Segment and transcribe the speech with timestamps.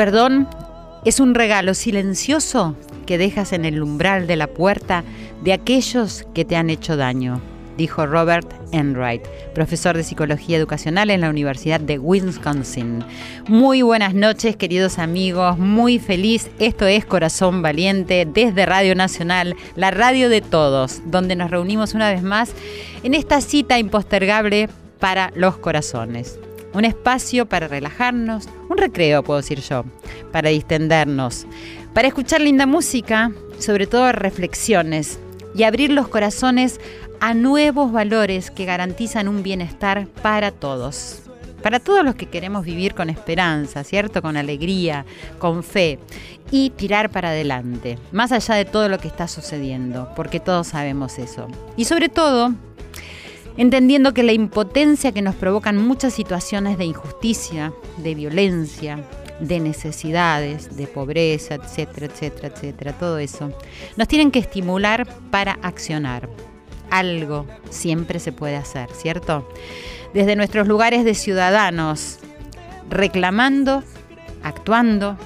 [0.00, 0.48] perdón
[1.04, 5.04] es un regalo silencioso que dejas en el umbral de la puerta
[5.44, 7.42] de aquellos que te han hecho daño,
[7.76, 9.20] dijo Robert Enright,
[9.52, 13.04] profesor de psicología educacional en la Universidad de Wisconsin.
[13.46, 16.50] Muy buenas noches, queridos amigos, muy feliz.
[16.58, 22.10] Esto es Corazón Valiente desde Radio Nacional, la radio de todos, donde nos reunimos una
[22.10, 22.54] vez más
[23.02, 26.38] en esta cita impostergable para los corazones
[26.72, 29.84] un espacio para relajarnos, un recreo, puedo decir yo,
[30.32, 31.46] para distendernos,
[31.94, 35.18] para escuchar linda música, sobre todo reflexiones
[35.54, 36.80] y abrir los corazones
[37.20, 41.22] a nuevos valores que garantizan un bienestar para todos.
[41.62, 44.22] Para todos los que queremos vivir con esperanza, ¿cierto?
[44.22, 45.04] Con alegría,
[45.38, 45.98] con fe
[46.50, 51.18] y tirar para adelante, más allá de todo lo que está sucediendo, porque todos sabemos
[51.18, 51.48] eso.
[51.76, 52.54] Y sobre todo,
[53.60, 59.04] entendiendo que la impotencia que nos provocan muchas situaciones de injusticia, de violencia,
[59.38, 63.52] de necesidades, de pobreza, etcétera, etcétera, etcétera, todo eso,
[63.98, 66.30] nos tienen que estimular para accionar.
[66.88, 69.46] Algo siempre se puede hacer, ¿cierto?
[70.14, 72.18] Desde nuestros lugares de ciudadanos,
[72.88, 73.84] reclamando,
[74.42, 75.18] actuando,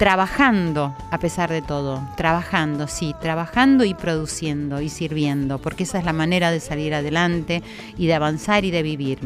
[0.00, 6.06] trabajando a pesar de todo, trabajando, sí, trabajando y produciendo y sirviendo, porque esa es
[6.06, 7.62] la manera de salir adelante
[7.98, 9.18] y de avanzar y de vivir.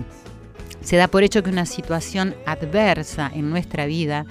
[0.80, 4.26] Se da por hecho que una situación adversa en nuestra vida,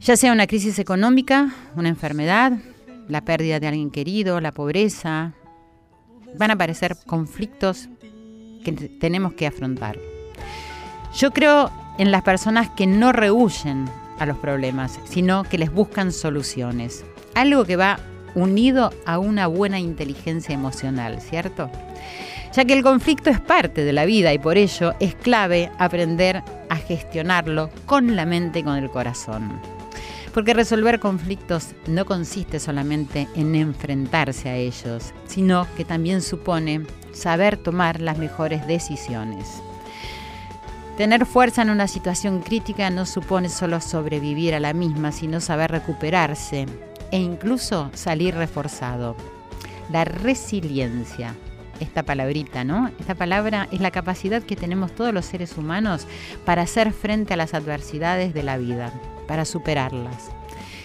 [0.00, 2.54] ya sea una crisis económica, una enfermedad,
[3.06, 5.34] la pérdida de alguien querido, la pobreza,
[6.36, 7.88] van a aparecer conflictos
[8.64, 10.00] que tenemos que afrontar.
[11.14, 13.88] Yo creo en las personas que no rehuyen
[14.18, 17.04] a los problemas, sino que les buscan soluciones.
[17.34, 17.98] Algo que va
[18.34, 21.70] unido a una buena inteligencia emocional, ¿cierto?
[22.54, 26.42] Ya que el conflicto es parte de la vida y por ello es clave aprender
[26.68, 29.60] a gestionarlo con la mente y con el corazón.
[30.32, 37.56] Porque resolver conflictos no consiste solamente en enfrentarse a ellos, sino que también supone saber
[37.56, 39.62] tomar las mejores decisiones.
[40.98, 45.70] Tener fuerza en una situación crítica no supone solo sobrevivir a la misma, sino saber
[45.70, 46.66] recuperarse
[47.12, 49.14] e incluso salir reforzado.
[49.92, 51.36] La resiliencia,
[51.78, 52.90] esta palabrita, ¿no?
[52.98, 56.08] Esta palabra es la capacidad que tenemos todos los seres humanos
[56.44, 58.92] para hacer frente a las adversidades de la vida,
[59.28, 60.32] para superarlas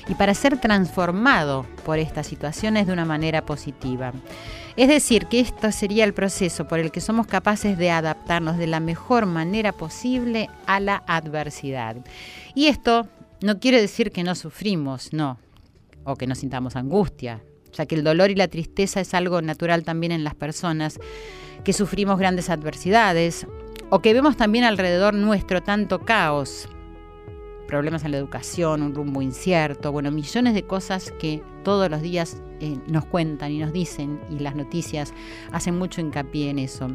[0.08, 4.14] y para ser transformado por estas situaciones de una manera positiva.
[4.76, 8.66] Es decir, que esto sería el proceso por el que somos capaces de adaptarnos de
[8.66, 11.98] la mejor manera posible a la adversidad.
[12.56, 13.08] Y esto
[13.42, 15.38] no quiere decir que no sufrimos, no,
[16.04, 19.84] o que no sintamos angustia, ya que el dolor y la tristeza es algo natural
[19.84, 21.00] también en las personas
[21.64, 23.46] que sufrimos grandes adversidades
[23.92, 26.68] o que vemos también alrededor nuestro tanto caos,
[27.68, 32.38] problemas en la educación, un rumbo incierto, bueno, millones de cosas que todos los días
[32.64, 35.14] eh, nos cuentan y nos dicen y las noticias
[35.52, 36.88] hacen mucho hincapié en eso.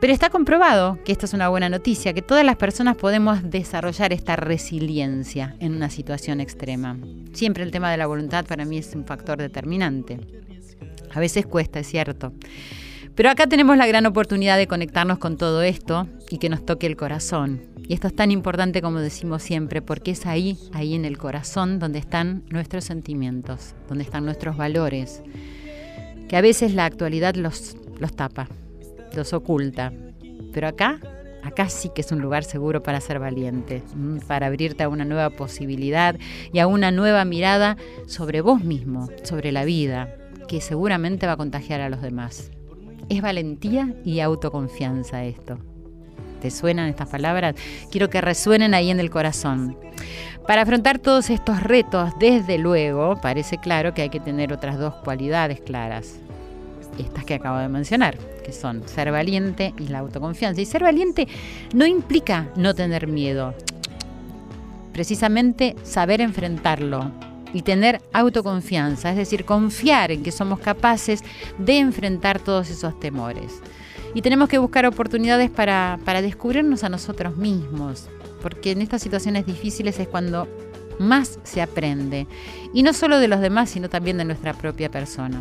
[0.00, 4.12] Pero está comprobado que esta es una buena noticia, que todas las personas podemos desarrollar
[4.12, 6.96] esta resiliencia en una situación extrema.
[7.32, 10.20] Siempre el tema de la voluntad para mí es un factor determinante.
[11.12, 12.32] A veces cuesta, es cierto.
[13.20, 16.86] Pero acá tenemos la gran oportunidad de conectarnos con todo esto y que nos toque
[16.86, 17.60] el corazón.
[17.86, 21.78] Y esto es tan importante como decimos siempre, porque es ahí, ahí en el corazón,
[21.78, 25.22] donde están nuestros sentimientos, donde están nuestros valores,
[26.30, 28.48] que a veces la actualidad los, los tapa,
[29.14, 29.92] los oculta.
[30.54, 30.98] Pero acá,
[31.42, 33.82] acá sí que es un lugar seguro para ser valiente,
[34.26, 36.16] para abrirte a una nueva posibilidad
[36.54, 37.76] y a una nueva mirada
[38.06, 40.08] sobre vos mismo, sobre la vida,
[40.48, 42.50] que seguramente va a contagiar a los demás.
[43.10, 45.58] Es valentía y autoconfianza esto.
[46.40, 47.56] ¿Te suenan estas palabras?
[47.90, 49.76] Quiero que resuenen ahí en el corazón.
[50.46, 54.94] Para afrontar todos estos retos, desde luego, parece claro que hay que tener otras dos
[54.94, 56.20] cualidades claras.
[56.98, 60.60] Estas que acabo de mencionar, que son ser valiente y la autoconfianza.
[60.60, 61.26] Y ser valiente
[61.74, 63.54] no implica no tener miedo.
[64.92, 67.10] precisamente saber enfrentarlo
[67.52, 71.22] y tener autoconfianza, es decir, confiar en que somos capaces
[71.58, 73.60] de enfrentar todos esos temores.
[74.14, 78.08] Y tenemos que buscar oportunidades para, para descubrirnos a nosotros mismos,
[78.42, 80.48] porque en estas situaciones difíciles es cuando
[80.98, 82.26] más se aprende,
[82.74, 85.40] y no solo de los demás, sino también de nuestra propia persona.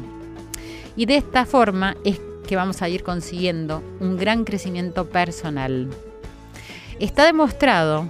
[0.95, 5.89] Y de esta forma es que vamos a ir consiguiendo un gran crecimiento personal.
[6.99, 8.07] Está demostrado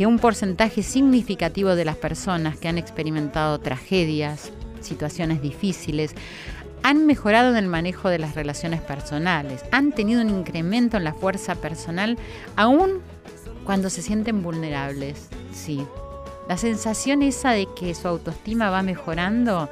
[0.00, 4.50] que un porcentaje significativo de las personas que han experimentado tragedias,
[4.80, 6.14] situaciones difíciles,
[6.82, 11.12] han mejorado en el manejo de las relaciones personales, han tenido un incremento en la
[11.12, 12.16] fuerza personal,
[12.56, 13.02] aún
[13.66, 15.28] cuando se sienten vulnerables.
[15.52, 15.84] Sí,
[16.48, 19.68] la sensación esa de que su autoestima va mejorando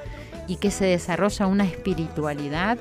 [0.46, 2.76] y que se desarrolla una espiritualidad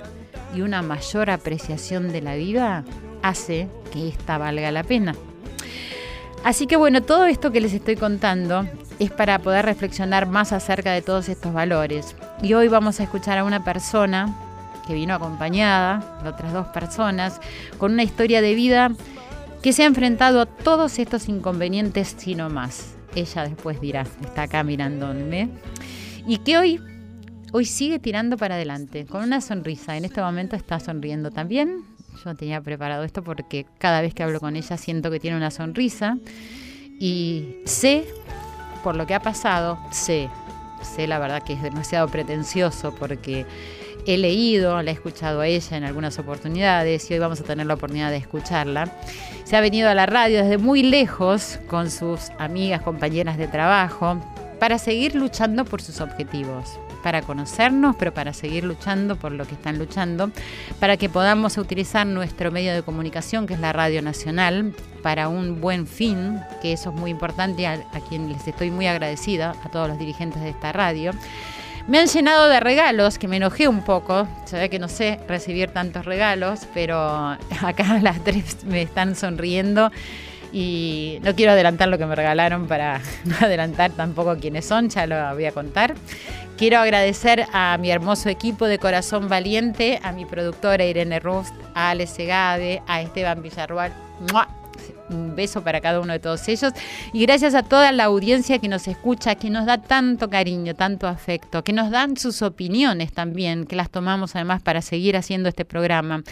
[0.53, 2.83] y una mayor apreciación de la vida
[3.23, 5.15] hace que esta valga la pena.
[6.43, 8.67] Así que bueno, todo esto que les estoy contando
[8.99, 12.15] es para poder reflexionar más acerca de todos estos valores.
[12.41, 14.35] Y hoy vamos a escuchar a una persona
[14.87, 17.41] que vino acompañada de otras dos personas
[17.77, 18.91] con una historia de vida
[19.61, 22.95] que se ha enfrentado a todos estos inconvenientes sino más.
[23.15, 25.49] Ella después dirá, está acá mirándome.
[26.25, 26.79] Y que hoy,
[27.51, 29.97] hoy sigue tirando para adelante, con una sonrisa.
[29.97, 31.83] En este momento está sonriendo también.
[32.23, 35.51] Yo tenía preparado esto porque cada vez que hablo con ella siento que tiene una
[35.51, 36.17] sonrisa.
[36.99, 38.05] Y sé,
[38.83, 40.29] por lo que ha pasado, sé,
[40.81, 43.45] sé la verdad que es demasiado pretencioso porque
[44.07, 47.67] he leído, la he escuchado a ella en algunas oportunidades y hoy vamos a tener
[47.67, 48.91] la oportunidad de escucharla.
[49.43, 54.19] Se ha venido a la radio desde muy lejos con sus amigas, compañeras de trabajo,
[54.59, 59.55] para seguir luchando por sus objetivos para conocernos, pero para seguir luchando por lo que
[59.55, 60.31] están luchando,
[60.79, 65.61] para que podamos utilizar nuestro medio de comunicación, que es la Radio Nacional, para un
[65.61, 67.79] buen fin, que eso es muy importante, a,
[68.09, 71.11] quien les estoy muy agradecida, a todos los dirigentes de esta radio.
[71.87, 74.27] Me han llenado de regalos, que me enojé un poco.
[74.43, 76.99] Se ve que no sé recibir tantos regalos, pero
[77.63, 79.91] acá las tres me están sonriendo.
[80.51, 85.07] Y no quiero adelantar lo que me regalaron para no adelantar tampoco quiénes son, ya
[85.07, 85.95] lo voy a contar.
[86.57, 91.91] Quiero agradecer a mi hermoso equipo de Corazón Valiente, a mi productora Irene Rust, a
[91.91, 93.93] Ale Segade, a Esteban Villarrual
[95.09, 96.73] un beso para cada uno de todos ellos.
[97.13, 101.07] Y gracias a toda la audiencia que nos escucha, que nos da tanto cariño, tanto
[101.07, 105.65] afecto, que nos dan sus opiniones también, que las tomamos además para seguir haciendo este
[105.65, 106.23] programa.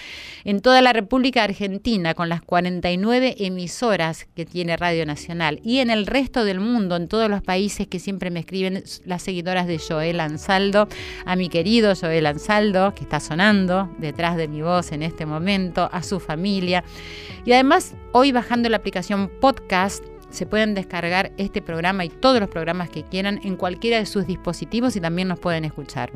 [0.43, 5.59] En toda la República Argentina, con las 49 emisoras que tiene Radio Nacional.
[5.63, 9.23] Y en el resto del mundo, en todos los países que siempre me escriben las
[9.23, 10.87] seguidoras de Joel Ansaldo,
[11.25, 15.89] a mi querido Joel Ansaldo, que está sonando detrás de mi voz en este momento,
[15.91, 16.83] a su familia.
[17.45, 22.47] Y además, hoy bajando la aplicación podcast, se pueden descargar este programa y todos los
[22.47, 26.13] programas que quieran en cualquiera de sus dispositivos y también nos pueden escuchar.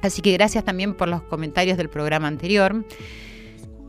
[0.00, 2.84] Así que gracias también por los comentarios del programa anterior.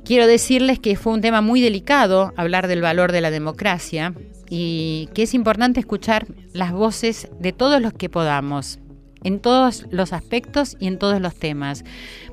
[0.05, 4.13] Quiero decirles que fue un tema muy delicado hablar del valor de la democracia
[4.47, 8.77] y que es importante escuchar las voces de todos los que podamos,
[9.23, 11.83] en todos los aspectos y en todos los temas,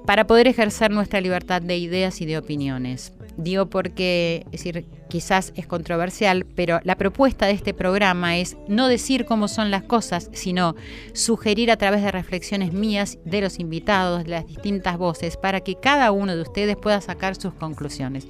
[0.04, 3.14] para poder ejercer nuestra libertad de ideas y de opiniones.
[3.42, 4.64] Digo porque, es
[5.10, 9.82] quizás es controversial, pero la propuesta de este programa es no decir cómo son las
[9.82, 10.74] cosas, sino
[11.12, 15.74] sugerir a través de reflexiones mías, de los invitados, de las distintas voces, para que
[15.74, 18.26] cada uno de ustedes pueda sacar sus conclusiones.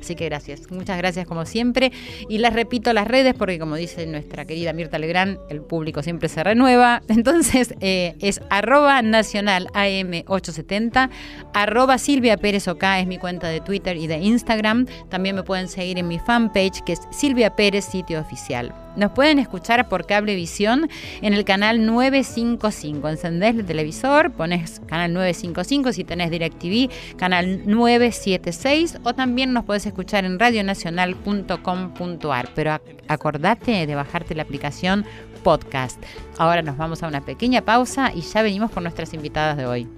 [0.00, 1.92] Así que gracias, muchas gracias como siempre.
[2.28, 6.28] Y les repito las redes, porque como dice nuestra querida Mirta Legrand, el público siempre
[6.28, 7.02] se renueva.
[7.08, 11.10] Entonces eh, es arroba nacional AM870,
[11.52, 14.86] arroba Silvia OK es mi cuenta de Twitter y de Instagram.
[15.08, 18.74] También me pueden seguir en mi fanpage que es Silvia Pérez Sitio Oficial.
[18.96, 20.88] Nos pueden escuchar por Cablevisión
[21.22, 23.08] en el canal 955.
[23.08, 29.86] Encendés el televisor, pones canal 955 si tenés DirecTV, canal 976 o también nos puedes
[29.86, 32.48] escuchar en radionacional.com.ar.
[32.54, 35.06] Pero acordate de bajarte la aplicación
[35.44, 36.02] podcast.
[36.38, 39.88] Ahora nos vamos a una pequeña pausa y ya venimos con nuestras invitadas de hoy.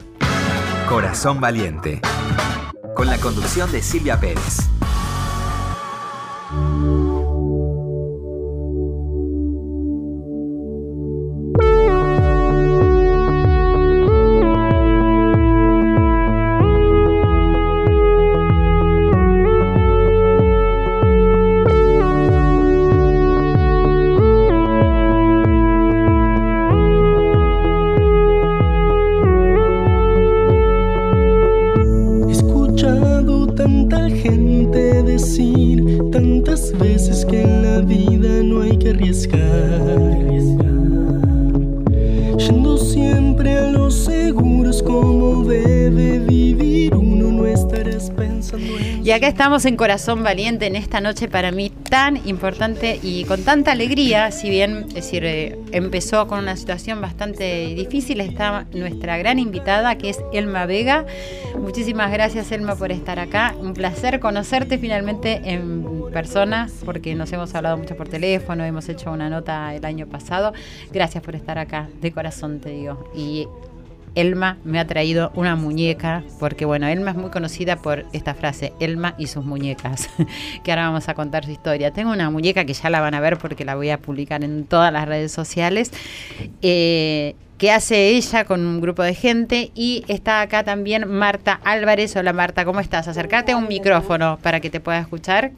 [0.89, 2.01] Corazón Valiente.
[2.95, 4.59] Con la conducción de Silvia Pérez.
[6.53, 7.02] He
[49.23, 53.71] acá estamos en Corazón Valiente en esta noche para mí tan importante y con tanta
[53.71, 59.39] alegría, si bien es decir, eh, empezó con una situación bastante difícil, está nuestra gran
[59.39, 61.07] invitada que es Elma Vega.
[61.57, 63.55] Muchísimas gracias Elma por estar acá.
[63.61, 69.13] Un placer conocerte finalmente en persona porque nos hemos hablado mucho por teléfono, hemos hecho
[69.13, 70.53] una nota el año pasado.
[70.91, 73.09] Gracias por estar acá, de corazón te digo.
[73.15, 73.47] Y
[74.15, 78.73] Elma me ha traído una muñeca, porque bueno, Elma es muy conocida por esta frase,
[78.81, 80.09] Elma y sus muñecas,
[80.65, 81.93] que ahora vamos a contar su historia.
[81.93, 84.65] Tengo una muñeca que ya la van a ver porque la voy a publicar en
[84.65, 85.93] todas las redes sociales,
[86.61, 92.17] eh, que hace ella con un grupo de gente y está acá también Marta Álvarez.
[92.17, 93.09] Hola Marta, ¿cómo estás?
[93.09, 95.53] Acércate a un micrófono para que te pueda escuchar.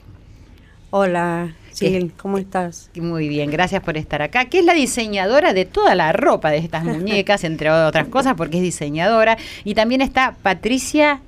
[0.90, 2.90] Hola, Sil, ¿cómo estás?
[2.94, 4.46] Muy bien, gracias por estar acá.
[4.46, 8.58] Que es la diseñadora de toda la ropa de estas muñecas, entre otras cosas, porque
[8.58, 9.36] es diseñadora.
[9.64, 11.20] Y también está Patricia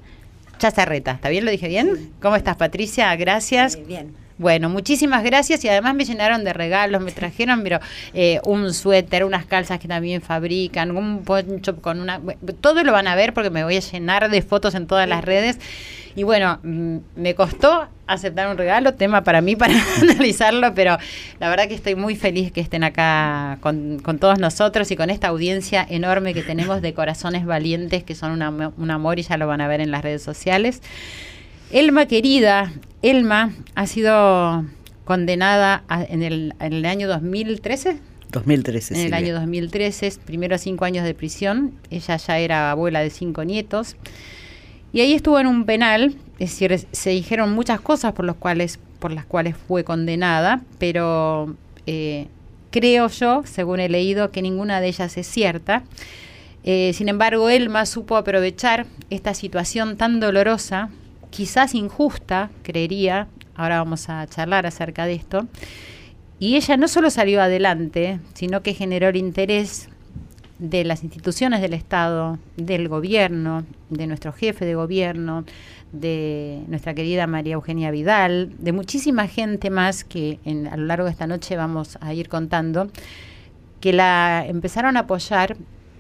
[0.59, 1.13] Chazarreta.
[1.13, 1.45] ¿Está bien?
[1.45, 2.13] ¿Lo dije bien?
[2.21, 3.15] ¿Cómo estás, Patricia?
[3.17, 3.79] Gracias.
[3.87, 4.15] bien.
[4.39, 7.81] Bueno, muchísimas gracias y además me llenaron de regalos, me trajeron pero,
[8.13, 12.21] eh, un suéter, unas calzas que también fabrican, un poncho con una...
[12.61, 15.25] Todo lo van a ver porque me voy a llenar de fotos en todas las
[15.25, 15.59] redes.
[16.17, 20.97] Y bueno, mm, me costó aceptar un regalo, tema para mí para analizarlo, pero
[21.39, 25.11] la verdad que estoy muy feliz que estén acá con, con todos nosotros y con
[25.11, 29.37] esta audiencia enorme que tenemos de corazones valientes que son una- un amor y ya
[29.37, 30.81] lo van a ver en las redes sociales.
[31.71, 34.65] Elma querida, Elma ha sido
[35.05, 37.99] condenada a- en, el, en el año 2013.
[38.33, 39.19] 2013, En el Silvia.
[39.19, 41.73] año 2013, primero cinco años de prisión.
[41.91, 43.97] Ella ya era abuela de cinco nietos.
[44.93, 48.79] Y ahí estuvo en un penal, es decir, se dijeron muchas cosas por, los cuales,
[48.99, 51.55] por las cuales fue condenada, pero
[51.87, 52.29] eh,
[52.71, 55.83] creo yo, según he leído, que ninguna de ellas es cierta.
[56.65, 60.91] Eh, sin embargo, Elma supo aprovechar esta situación tan dolorosa,
[61.31, 65.47] quizás injusta, creería, ahora vamos a charlar acerca de esto,
[66.39, 69.89] y ella no solo salió adelante, sino que generó el interés
[70.59, 75.45] de las instituciones del Estado, del gobierno, de nuestro jefe de gobierno,
[75.93, 81.05] de nuestra querida María Eugenia Vidal, de muchísima gente más que en- a lo largo
[81.07, 82.89] de esta noche vamos a ir contando,
[83.81, 85.57] que la empezaron a apoyar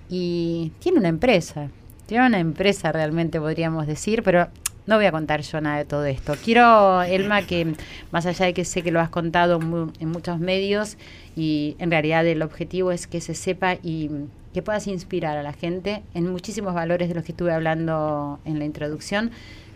[0.08, 1.68] y tiene una empresa,
[2.06, 4.48] tiene una empresa realmente podríamos decir, pero
[4.86, 6.34] no voy a contar yo nada de todo esto.
[6.44, 7.74] Quiero, Elma, que
[8.12, 10.96] más allá de que sé que lo has contado mu- en muchos medios
[11.34, 14.10] y en realidad el objetivo es que se sepa y
[14.56, 18.58] que puedas inspirar a la gente en muchísimos valores de los que estuve hablando en
[18.58, 19.30] la introducción.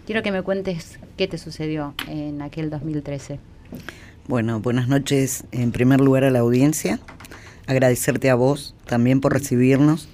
[0.07, 3.39] Quiero que me cuentes qué te sucedió en aquel 2013.
[4.27, 6.99] Bueno, buenas noches en primer lugar a la audiencia.
[7.67, 10.09] Agradecerte a vos también por recibirnos.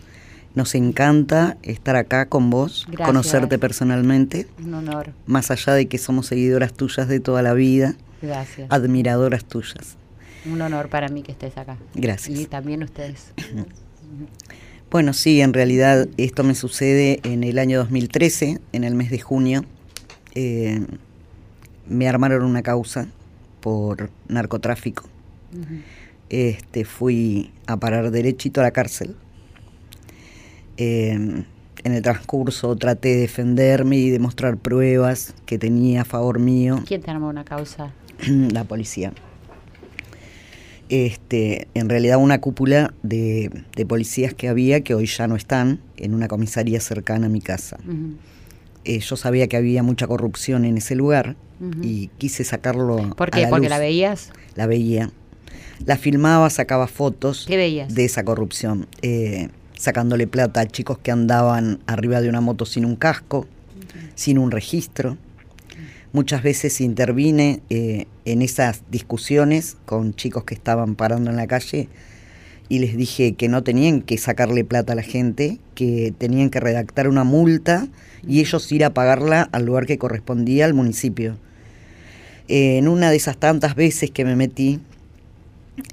[0.57, 3.07] Nos encanta estar acá con vos, Gracias.
[3.07, 5.13] conocerte personalmente, Un honor.
[5.27, 8.67] más allá de que somos seguidoras tuyas de toda la vida, Gracias.
[8.73, 9.95] admiradoras tuyas.
[10.45, 11.77] Un honor para mí que estés acá.
[11.95, 12.37] Gracias.
[12.41, 13.33] Y también ustedes.
[14.91, 19.19] Bueno, sí, en realidad esto me sucede en el año 2013, en el mes de
[19.19, 19.65] junio.
[20.35, 20.81] Eh,
[21.89, 23.09] me armaron una causa
[23.61, 25.05] por narcotráfico.
[26.29, 29.17] Este, fui a parar derechito a la cárcel.
[30.77, 31.45] Eh,
[31.87, 37.01] en el transcurso traté de defenderme y demostrar pruebas que tenía a favor mío ¿Quién
[37.01, 37.93] te armó una causa?
[38.29, 39.13] la policía.
[40.89, 45.81] Este, en realidad una cúpula de, de policías que había que hoy ya no están
[45.97, 47.79] en una comisaría cercana a mi casa.
[48.85, 51.35] Eh, yo sabía que había mucha corrupción en ese lugar
[51.83, 53.43] y quise sacarlo ¿Por a qué?
[53.43, 53.71] la ¿Porque luz.
[53.71, 54.31] la veías?
[54.55, 55.11] La veía.
[55.85, 57.95] La filmaba, sacaba fotos ¿Qué veías?
[57.95, 58.87] de esa corrupción.
[59.03, 63.47] eh, sacándole plata a chicos que andaban arriba de una moto sin un casco,
[64.15, 65.19] sin un registro.
[66.17, 71.91] Muchas veces intervine eh, en esas discusiones con chicos que estaban parando en la calle
[72.71, 76.59] y les dije que no tenían que sacarle plata a la gente, que tenían que
[76.59, 77.87] redactar una multa
[78.27, 81.37] y ellos ir a pagarla al lugar que correspondía al municipio.
[82.49, 84.81] Eh, en una de esas tantas veces que me metí,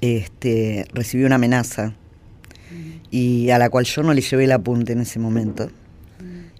[0.00, 1.92] este, recibí una amenaza
[3.10, 5.68] y a la cual yo no le llevé el apunte en ese momento.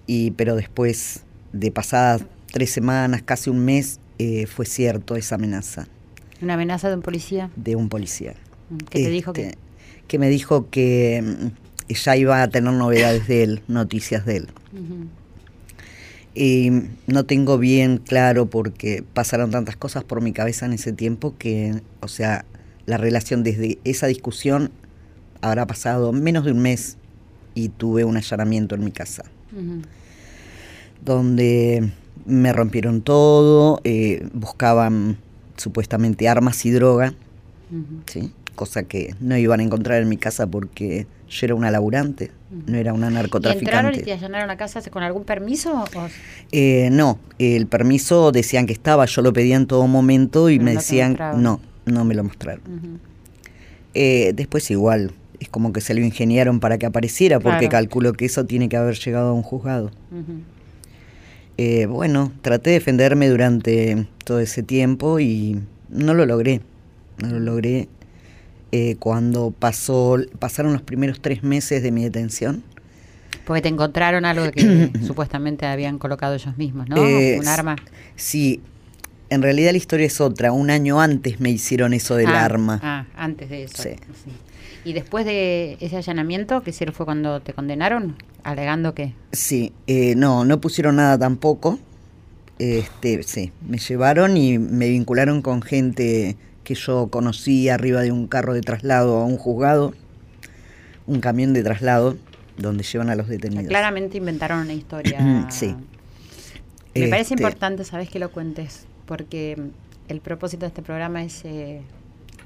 [0.05, 5.89] Y, pero después de pasadas tres semanas, casi un mes, eh, fue cierto esa amenaza
[6.41, 7.49] ¿Una amenaza de un policía?
[7.57, 8.33] de un policía.
[8.89, 9.57] ¿Qué te dijo que Este,
[10.07, 11.21] que me dijo que
[11.89, 14.47] mm, ya iba a tener novedades de él, noticias de él.
[16.33, 16.69] Y
[17.07, 21.81] no tengo bien claro porque pasaron tantas cosas por mi cabeza en ese tiempo que,
[21.99, 22.45] o sea,
[22.85, 24.71] la relación desde esa discusión
[25.41, 26.95] habrá pasado menos de un mes
[27.53, 29.25] y tuve un allanamiento en mi casa,
[31.03, 31.91] donde
[32.25, 35.17] me rompieron todo, eh, buscaban
[35.57, 37.13] supuestamente armas y droga,
[38.07, 38.31] ¿sí?
[38.55, 42.31] cosa que no iban a encontrar en mi casa porque yo era una laburante,
[42.65, 43.65] no era una narcotraficante.
[43.65, 45.83] ¿Y entraron y te allanaron la casa con algún permiso?
[46.51, 50.73] Eh, no, el permiso decían que estaba, yo lo pedía en todo momento y me
[50.73, 52.61] decían, no, no me lo mostraron.
[53.93, 58.25] Eh, después igual, es como que se lo ingeniaron para que apareciera, porque calculo que
[58.25, 59.91] eso tiene que haber llegado a un juzgado.
[61.57, 66.61] Eh, bueno, traté de defenderme durante todo ese tiempo y no lo logré.
[67.17, 67.87] No lo logré
[68.71, 72.63] eh, cuando pasó, pasaron los primeros tres meses de mi detención.
[73.45, 77.01] Porque te encontraron algo que supuestamente habían colocado ellos mismos, ¿no?
[77.01, 77.75] Un arma.
[78.15, 78.61] Sí,
[79.29, 80.51] en realidad la historia es otra.
[80.51, 82.79] Un año antes me hicieron eso del ah, arma.
[82.83, 83.81] Ah, antes de eso.
[83.81, 83.95] Sí.
[84.85, 88.15] ¿Y después de ese allanamiento, que fue cuando te condenaron?
[88.43, 89.13] Alegando que...
[89.31, 91.79] Sí, eh, no, no pusieron nada tampoco.
[92.59, 98.27] Este, sí, me llevaron y me vincularon con gente que yo conocí arriba de un
[98.27, 99.93] carro de traslado a un juzgado,
[101.07, 102.17] un camión de traslado
[102.57, 103.67] donde llevan a los detenidos.
[103.67, 105.47] Claramente inventaron una historia.
[105.49, 105.75] sí.
[106.93, 109.57] Me parece este importante, sabes, que lo cuentes, porque
[110.07, 111.81] el propósito de este programa es eh,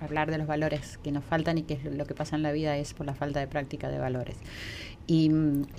[0.02, 2.78] hablar de los valores que nos faltan y que lo que pasa en la vida
[2.78, 4.36] es por la falta de práctica de valores.
[5.08, 5.32] Y,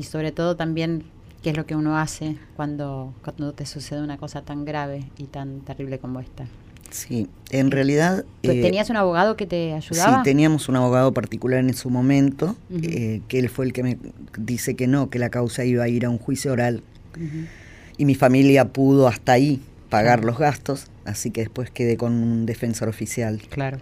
[0.03, 1.05] sobre todo también
[1.43, 5.25] qué es lo que uno hace cuando, cuando te sucede una cosa tan grave y
[5.25, 6.47] tan terrible como esta.
[6.91, 8.25] Sí, en realidad...
[8.43, 10.17] Eh, ¿Tenías un abogado que te ayudaba?
[10.17, 13.99] Sí, teníamos un abogado particular en su momento, eh, que él fue el que me
[14.37, 16.83] dice que no, que la causa iba a ir a un juicio oral.
[17.97, 22.47] Y mi familia pudo hasta ahí pagar los gastos, así que después quedé con un
[22.47, 23.41] defensor oficial.
[23.51, 23.79] Claro.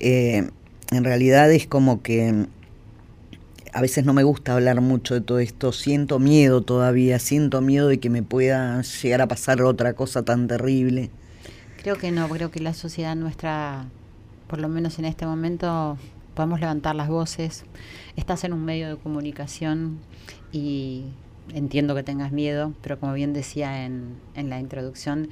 [0.00, 0.50] Eh,
[0.90, 2.46] en realidad es como que
[3.72, 7.88] a veces no me gusta hablar mucho de todo esto, siento miedo todavía, siento miedo
[7.88, 11.10] de que me pueda llegar a pasar otra cosa tan terrible.
[11.82, 13.84] Creo que no, creo que la sociedad nuestra,
[14.48, 15.98] por lo menos en este momento,
[16.34, 17.64] podemos levantar las voces.
[18.16, 19.98] Estás en un medio de comunicación
[20.52, 21.04] y
[21.52, 25.28] entiendo que tengas miedo, pero como bien decía en, en la introducción,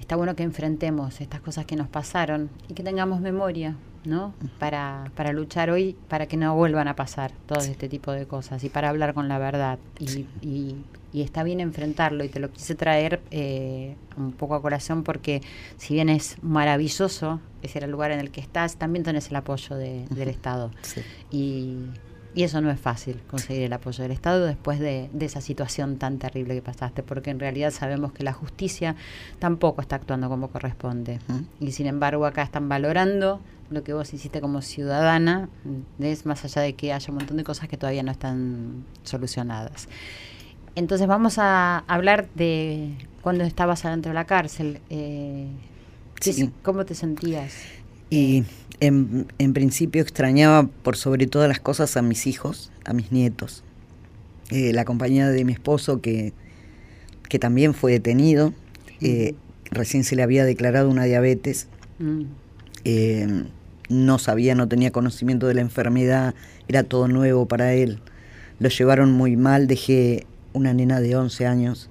[0.00, 4.34] está bueno que enfrentemos estas cosas que nos pasaron y que tengamos memoria, ¿no?
[4.58, 8.62] Para, para luchar hoy, para que no vuelvan a pasar todo este tipo de cosas
[8.64, 9.78] y para hablar con la verdad.
[9.98, 10.76] Y, y,
[11.12, 15.40] está bien enfrentarlo y te lo quise traer eh, un poco a corazón porque
[15.78, 19.36] si bien es maravilloso ese era el lugar en el que estás, también tenés el
[19.36, 20.70] apoyo del Estado.
[21.30, 21.76] Y
[22.36, 26.18] y eso no es fácil, conseguir el apoyo del Estado después de, esa situación tan
[26.18, 28.94] terrible que pasaste, porque en realidad sabemos que la justicia
[29.38, 31.18] tampoco está actuando como corresponde.
[31.60, 35.48] Y sin embargo acá están valorando lo que vos hiciste como ciudadana,
[35.98, 39.88] es más allá de que haya un montón de cosas que todavía no están solucionadas.
[40.74, 42.90] Entonces vamos a hablar de
[43.22, 44.80] cuando estabas adentro de la cárcel.
[44.90, 45.48] Eh,
[46.62, 47.54] ¿Cómo te sentías?
[48.10, 48.44] Y
[48.80, 53.64] en, en, principio extrañaba por sobre todas las cosas a mis hijos, a mis nietos.
[54.50, 56.32] Eh, la compañía de mi esposo que,
[57.28, 58.52] que también fue detenido,
[59.00, 59.34] eh,
[59.70, 62.22] recién se le había declarado una diabetes, mm.
[62.84, 63.44] eh,
[63.88, 66.34] no sabía, no tenía conocimiento de la enfermedad,
[66.68, 68.00] era todo nuevo para él.
[68.60, 71.90] Lo llevaron muy mal, dejé una nena de 11 años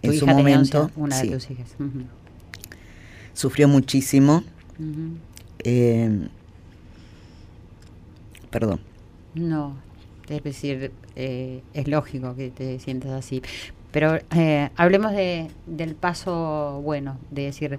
[0.00, 0.90] en su momento.
[0.96, 1.74] una de tus hijas.
[3.34, 4.44] Sufrió muchísimo.
[5.64, 6.28] Eh,
[8.50, 8.80] perdón.
[9.34, 9.76] No,
[10.28, 13.42] es decir, eh, es lógico que te sientas así.
[13.90, 17.78] Pero eh, hablemos de, del paso bueno, de decir,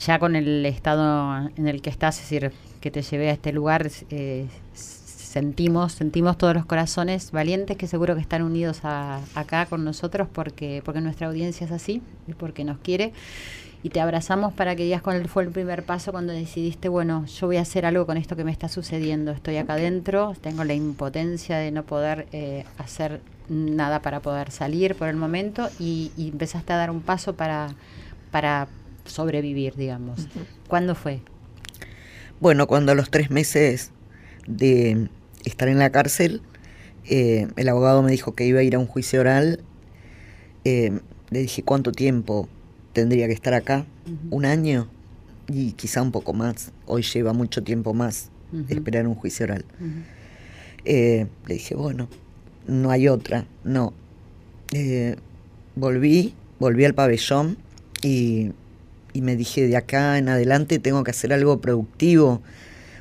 [0.00, 3.52] ya con el estado en el que estás, es decir, que te llevé a este
[3.52, 9.84] lugar, eh, sentimos, sentimos todos los corazones valientes que seguro que están unidos acá con
[9.84, 13.12] nosotros porque, porque nuestra audiencia es así y porque nos quiere
[13.82, 17.46] y te abrazamos para que digas cuál fue el primer paso cuando decidiste, bueno, yo
[17.46, 19.30] voy a hacer algo con esto que me está sucediendo.
[19.32, 24.94] Estoy acá adentro, tengo la impotencia de no poder eh, hacer nada para poder salir
[24.94, 27.68] por el momento y, empezaste a dar un paso para,
[28.30, 28.68] para
[29.06, 30.28] sobrevivir, digamos.
[30.68, 31.22] ¿Cuándo fue?
[32.38, 33.92] Bueno, cuando a los tres meses
[34.46, 35.08] de
[35.44, 36.42] estar en la cárcel,
[37.06, 39.60] eh, el abogado me dijo que iba a ir a un juicio oral.
[40.64, 42.48] Eh, le dije, ¿cuánto tiempo?
[43.00, 43.86] Tendría que estar acá
[44.30, 44.86] un año
[45.48, 46.70] y quizá un poco más.
[46.84, 48.30] Hoy lleva mucho tiempo más
[48.68, 49.64] esperar un juicio oral.
[50.84, 52.08] Eh, le dije, bueno,
[52.66, 53.94] no hay otra, no.
[54.74, 55.16] Eh,
[55.76, 57.56] volví, volví al pabellón
[58.02, 58.52] y,
[59.14, 62.42] y, me dije, de acá en adelante tengo que hacer algo productivo,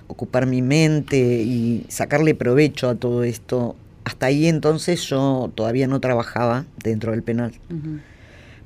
[0.08, 3.76] ocupar mi mente y sacarle provecho a todo esto.
[4.06, 7.52] Hasta ahí entonces yo todavía no trabajaba dentro del penal.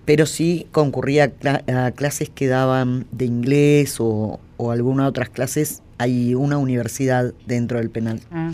[0.05, 5.29] Pero sí concurría a, cla- a clases que daban de inglés o, o algunas otras
[5.29, 5.81] clases.
[5.97, 8.51] Hay una universidad dentro del penal Ah,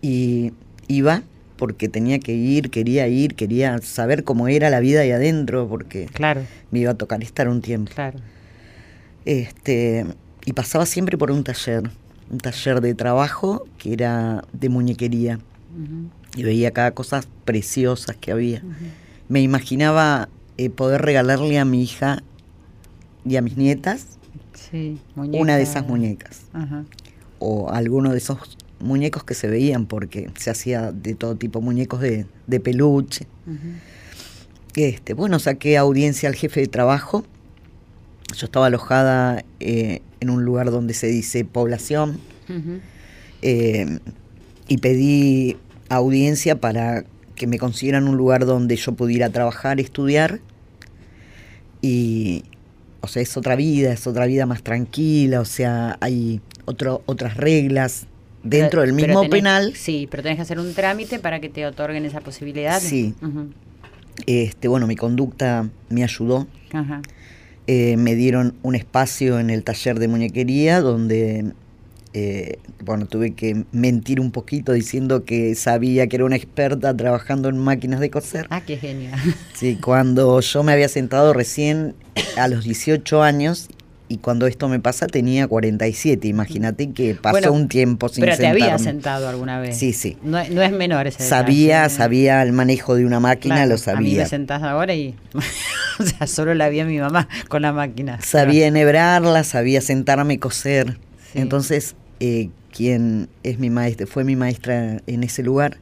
[0.00, 0.52] y
[0.88, 1.22] iba
[1.56, 6.06] porque tenía que ir, quería ir, quería saber cómo era la vida ahí adentro porque
[6.12, 7.92] claro, me iba a tocar estar un tiempo.
[7.94, 8.18] claro.
[9.24, 10.04] Este,
[10.44, 11.88] y pasaba siempre por un taller,
[12.30, 15.38] un taller de trabajo que era de muñequería.
[16.34, 18.62] Y veía cada cosa preciosas que había.
[19.32, 22.22] Me imaginaba eh, poder regalarle a mi hija
[23.24, 24.18] y a mis nietas
[24.70, 26.28] Sí, una de esas muñeca.
[26.28, 26.42] muñecas.
[26.52, 26.84] Ajá.
[27.38, 32.00] O alguno de esos muñecos que se veían, porque se hacía de todo tipo, muñecos
[32.00, 33.26] de, de peluche.
[34.76, 37.24] Este, bueno, saqué audiencia al jefe de trabajo.
[38.36, 42.18] Yo estaba alojada eh, en un lugar donde se dice población
[43.42, 43.98] eh,
[44.68, 45.56] y pedí
[45.88, 47.04] audiencia para
[47.42, 50.38] que me consiguieran un lugar donde yo pudiera trabajar, estudiar.
[51.80, 52.44] Y,
[53.00, 57.36] o sea, es otra vida, es otra vida más tranquila, o sea, hay otro, otras
[57.36, 58.06] reglas
[58.44, 59.72] dentro Pero- del mismo tenés- penal.
[59.74, 62.78] Sí, pero tenés que hacer un trámite para que te otorguen esa posibilidad.
[62.80, 63.12] Sí.
[64.26, 66.46] Este, bueno, mi conducta me ayudó.
[66.72, 67.02] Ajá.
[67.66, 71.52] Eh, me dieron un espacio en el taller de muñequería donde,
[72.14, 77.48] eh, bueno, tuve que mentir un poquito diciendo que sabía que era una experta trabajando
[77.48, 78.46] en máquinas de coser.
[78.50, 79.10] Ah, qué genio.
[79.54, 81.94] Sí, cuando yo me había sentado recién
[82.36, 83.68] a los 18 años
[84.08, 86.26] y cuando esto me pasa tenía 47.
[86.28, 89.78] Imagínate que pasó Bueno, un tiempo sin Pero te había sentado alguna vez.
[89.78, 90.18] Sí, sí.
[90.22, 91.94] No, no es menor ese Sabía, detalle.
[91.96, 94.22] sabía el manejo de una máquina, Claro, lo A mí sabía.
[94.24, 95.14] me sentás ahora y.
[95.98, 98.20] o sea, solo la vi a mi mamá con la máquina.
[98.20, 100.98] Sabía enhebrarla, sabía sentarme y coser.
[101.32, 101.38] Sí.
[101.38, 105.78] Entonces, eh, quien es mi maestra, fue mi maestra en ese lugar,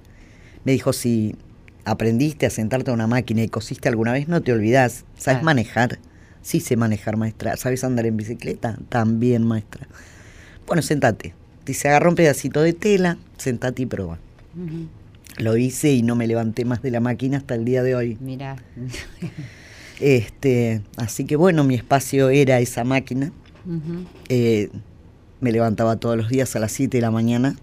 [0.65, 1.37] me dijo, si
[1.85, 5.05] aprendiste a sentarte a una máquina y cosiste alguna vez, no te olvidas.
[5.19, 5.99] ¿Sabes manejar?
[6.41, 7.59] Sí sé manejar, maestra.
[7.59, 8.79] ¿Sabes andar en bicicleta?
[8.89, 9.87] También, maestra.
[10.67, 11.35] Bueno, sentate.
[11.67, 14.19] Dice, agarra un pedacito de tela, sentate y prueba.
[15.37, 18.17] Lo hice y no me levanté más de la máquina hasta el día de hoy.
[18.19, 18.57] Mira.
[20.01, 23.31] Este, así que bueno, mi espacio era esa máquina.
[24.31, 24.71] Eh,
[25.41, 27.57] me levantaba todos los días a las 7 de la mañana.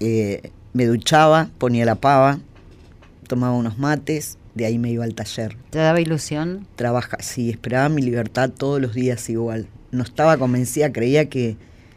[0.00, 2.38] Eh, me duchaba, ponía la pava,
[3.26, 5.56] tomaba unos mates, de ahí me iba al taller.
[5.70, 6.66] ¿Te daba ilusión?
[6.76, 9.68] Trabaja, sí, esperaba mi libertad todos los días igual.
[9.90, 11.56] No estaba convencida, creía que,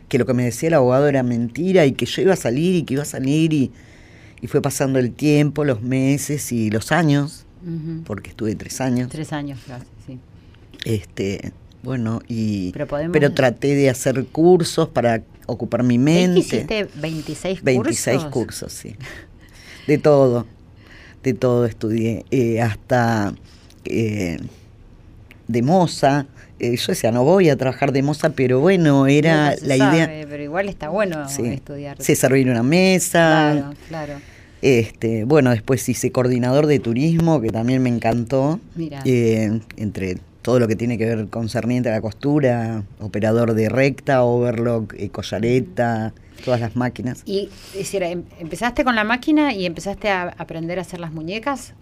[0.10, 2.76] que lo que me decía el abogado era mentira y que yo iba a salir
[2.76, 3.72] y que iba a salir y,
[4.42, 7.46] y fue pasando el tiempo, los meses y los años,
[8.06, 9.10] porque estuve tres años.
[9.10, 10.20] Tres años casi, sí.
[10.86, 11.52] Este,
[11.86, 16.40] bueno, y Pero podemos- traté de hacer cursos para ocupar mi ¿Es que mente.
[16.40, 18.32] hiciste 26 26 cursos?
[18.34, 18.96] cursos, sí.
[19.88, 20.46] De todo,
[21.24, 23.34] de todo estudié, eh, hasta
[23.86, 24.38] eh,
[25.48, 26.26] de moza.
[26.60, 29.98] Eh, yo decía, no voy a trabajar de moza, pero bueno, era se la sabe,
[29.98, 30.26] idea.
[30.28, 31.44] Pero igual está bueno Sí.
[31.46, 32.02] estudiar.
[32.02, 33.52] Sé servir una mesa.
[33.54, 34.14] Claro, claro.
[34.62, 38.60] Este, bueno, después hice coordinador de turismo, que también me encantó.
[38.76, 39.02] Mira.
[39.06, 44.24] Eh, entre todo lo que tiene que ver concerniente a la costura, operador de recta,
[44.24, 46.14] overlock, eh, collareta,
[46.46, 47.24] todas las máquinas.
[47.26, 51.12] Y es decir, em- empezaste con la máquina y empezaste a aprender a hacer las
[51.12, 51.74] muñecas.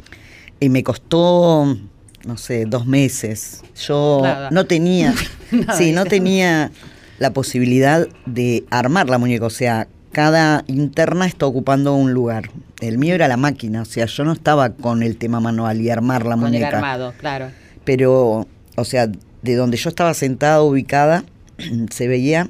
[0.61, 1.77] Y me costó,
[2.25, 3.63] no sé, dos meses.
[3.85, 4.49] Yo Nada.
[4.49, 5.13] no tenía,
[5.51, 6.71] Nada, sí, no tenía
[7.19, 9.45] la posibilidad de armar la muñeca.
[9.45, 12.49] O sea, cada interna está ocupando un lugar.
[12.79, 15.89] El mío era la máquina, o sea, yo no estaba con el tema manual y
[15.89, 16.77] armar la con el muñeca.
[16.77, 17.47] armado, claro.
[17.83, 19.09] Pero, o sea,
[19.41, 21.23] de donde yo estaba sentada, ubicada,
[21.91, 22.49] se veía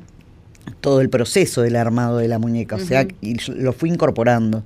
[0.82, 4.64] todo el proceso del armado de la muñeca, o sea, y lo fui incorporando.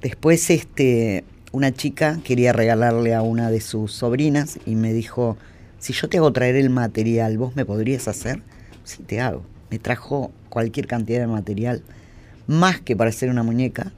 [0.00, 5.36] Después, este, una chica quería regalarle a una de sus sobrinas y me dijo,
[5.78, 8.42] si yo te hago traer el material, ¿vos me podrías hacer?
[8.84, 9.42] Sí, te hago.
[9.70, 11.82] Me trajo cualquier cantidad de material,
[12.46, 13.92] más que para hacer una muñeca.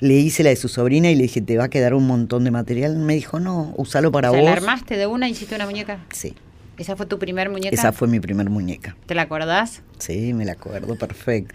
[0.00, 2.44] Le hice la de su sobrina y le dije, te va a quedar un montón
[2.44, 2.96] de material.
[2.96, 4.50] Me dijo, no, usalo para o sea, vos.
[4.50, 5.98] ¿la armaste de una y hiciste una muñeca?
[6.12, 6.34] Sí,
[6.78, 7.74] ¿Esa fue tu primer muñeca?
[7.74, 8.96] esa fue mi primer muñeca.
[9.06, 9.82] ¿Te la acordás?
[9.98, 11.54] Sí, me la acuerdo perfecto.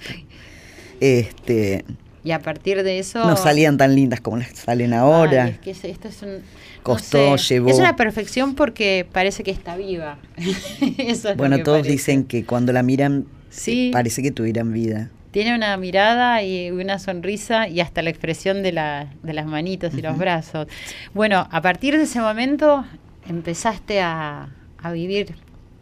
[0.99, 1.85] Este,
[2.23, 3.25] Y a partir de eso...
[3.25, 5.45] no salían tan lindas como las salen ahora.
[5.45, 6.33] Ay, es que es- esto es un...
[6.37, 6.41] no
[6.83, 10.17] Costó, sé, llevó- Es una perfección porque parece que está viva.
[10.97, 11.91] Eso es bueno, todos parece.
[11.93, 13.91] dicen que cuando la miran Sí.
[13.93, 15.09] parece que tuvieran vida.
[15.33, 19.95] Tiene una mirada y una sonrisa y hasta la expresión de, la, de las manitos
[19.95, 20.67] y los brazos.
[21.15, 22.85] Bueno, a partir de ese momento
[23.27, 25.33] empezaste a, a vivir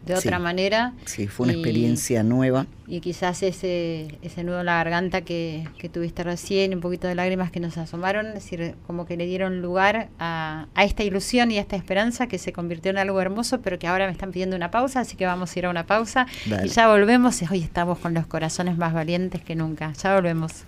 [0.06, 0.42] de otra Sí.
[0.42, 0.92] manera.
[1.04, 2.66] Sí, fue una y- experiencia nueva.
[2.88, 7.14] Y quizás ese, ese nudo en la garganta que, que tuviste recién, un poquito de
[7.14, 11.50] lágrimas que nos asomaron, es decir, como que le dieron lugar a, a esta ilusión
[11.50, 14.30] y a esta esperanza que se convirtió en algo hermoso, pero que ahora me están
[14.32, 16.26] pidiendo una pausa, así que vamos a ir a una pausa.
[16.46, 16.66] Dale.
[16.66, 19.92] Y ya volvemos, y hoy estamos con los corazones más valientes que nunca.
[20.02, 20.64] Ya volvemos.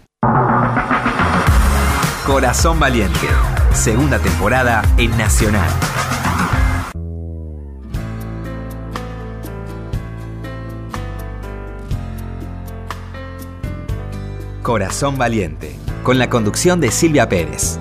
[2.27, 3.19] Corazón Valiente,
[3.75, 5.69] segunda temporada en Nacional.
[14.65, 17.79] Corazón Valiente, con la conducción de Silvia Pérez.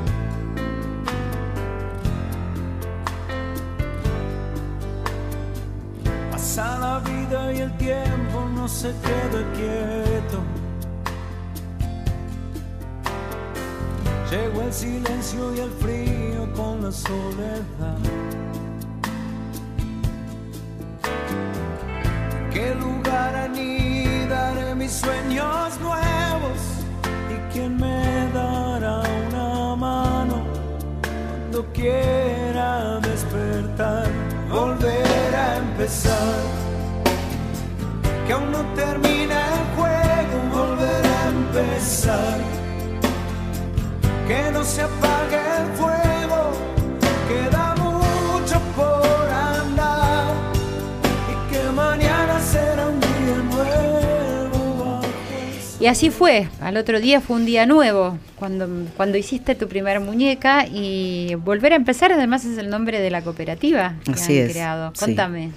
[56.14, 61.36] Fue, al otro día fue un día nuevo, cuando, cuando hiciste tu primer muñeca y
[61.36, 64.92] volver a empezar, además es el nombre de la cooperativa que Así han es, creado.
[64.96, 65.06] sí.
[65.06, 65.52] Contame.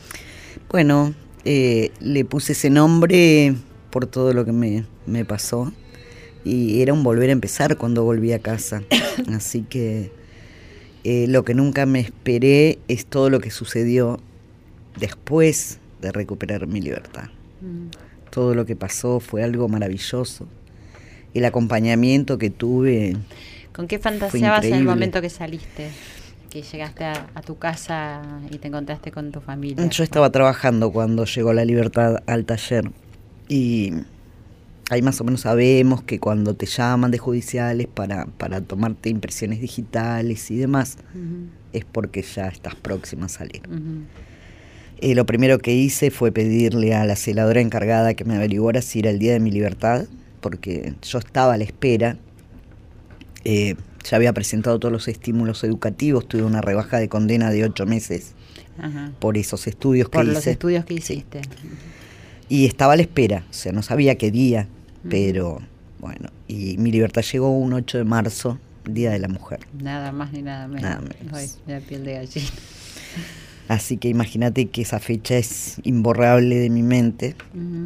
[0.71, 1.14] Bueno,
[1.45, 3.55] eh, le puse ese nombre
[3.90, 5.73] por todo lo que me, me pasó.
[6.45, 8.83] Y era un volver a empezar cuando volví a casa.
[9.35, 10.12] Así que
[11.05, 14.21] eh, lo que nunca me esperé es todo lo que sucedió
[14.99, 17.31] después de recuperar mi libertad.
[17.61, 18.06] Mm.
[18.37, 20.46] Todo lo que pasó fue algo maravilloso.
[21.33, 23.16] El acompañamiento que tuve,
[23.75, 25.88] ¿Con qué fantaseabas en el momento que saliste?
[26.51, 28.20] Que llegaste a, a tu casa
[28.51, 29.88] y te encontraste con tu familia.
[29.88, 32.90] Yo estaba trabajando cuando llegó la libertad al taller
[33.49, 33.94] y
[34.90, 39.62] ahí más o menos sabemos que cuando te llaman de judiciales para, para tomarte impresiones
[39.62, 40.99] digitales y demás,
[41.72, 43.62] es porque ya estás próxima a salir.
[43.66, 44.05] ujú.
[45.00, 49.00] Eh, lo primero que hice fue pedirle a la celadora encargada que me averiguara si
[49.00, 50.06] era el día de mi libertad,
[50.40, 52.16] porque yo estaba a la espera.
[53.44, 53.74] Eh,
[54.09, 58.32] ya había presentado todos los estímulos educativos, tuve una rebaja de condena de ocho meses
[58.78, 59.12] Ajá.
[59.18, 60.52] por esos estudios que Por los hice.
[60.52, 61.42] estudios que hiciste.
[62.48, 64.68] Y estaba a la espera, o sea, no sabía qué día,
[65.09, 65.61] pero
[65.98, 69.59] bueno, y mi libertad llegó un 8 de marzo, Día de la Mujer.
[69.80, 70.82] Nada más ni nada menos.
[70.82, 71.32] Nada menos.
[71.32, 72.46] Ay, me da piel de gallina.
[73.68, 77.35] Así que imagínate que esa fecha es imborrable de mi mente.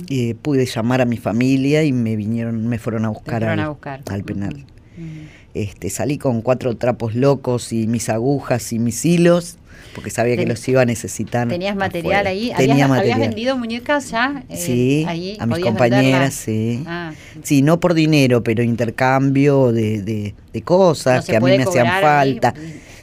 [0.08, 3.66] Y pude llamar a mi familia y me vinieron, me fueron a buscar, fueron al,
[3.66, 4.00] a buscar.
[4.08, 4.54] al Ujú, penal.
[4.54, 5.06] ujú.
[5.54, 9.56] Este, salí con cuatro trapos locos y mis agujas y mis hilos,
[9.94, 11.48] porque sabía que los iba a necesitar.
[11.48, 12.30] ¿Tenías material afuera.
[12.30, 12.52] ahí?
[12.56, 13.12] Tenía ¿Habías, material.
[13.14, 14.44] habías vendido muñecas ya?
[14.48, 15.36] eh, Sí, ahí?
[15.40, 16.82] a mis ¿Podías compañeras, sí.
[16.86, 17.12] Ah,
[17.42, 21.62] Sí, no por dinero, pero intercambio de, de- de cosas No que a mí me
[21.62, 22.38] hacían cobrar ahí,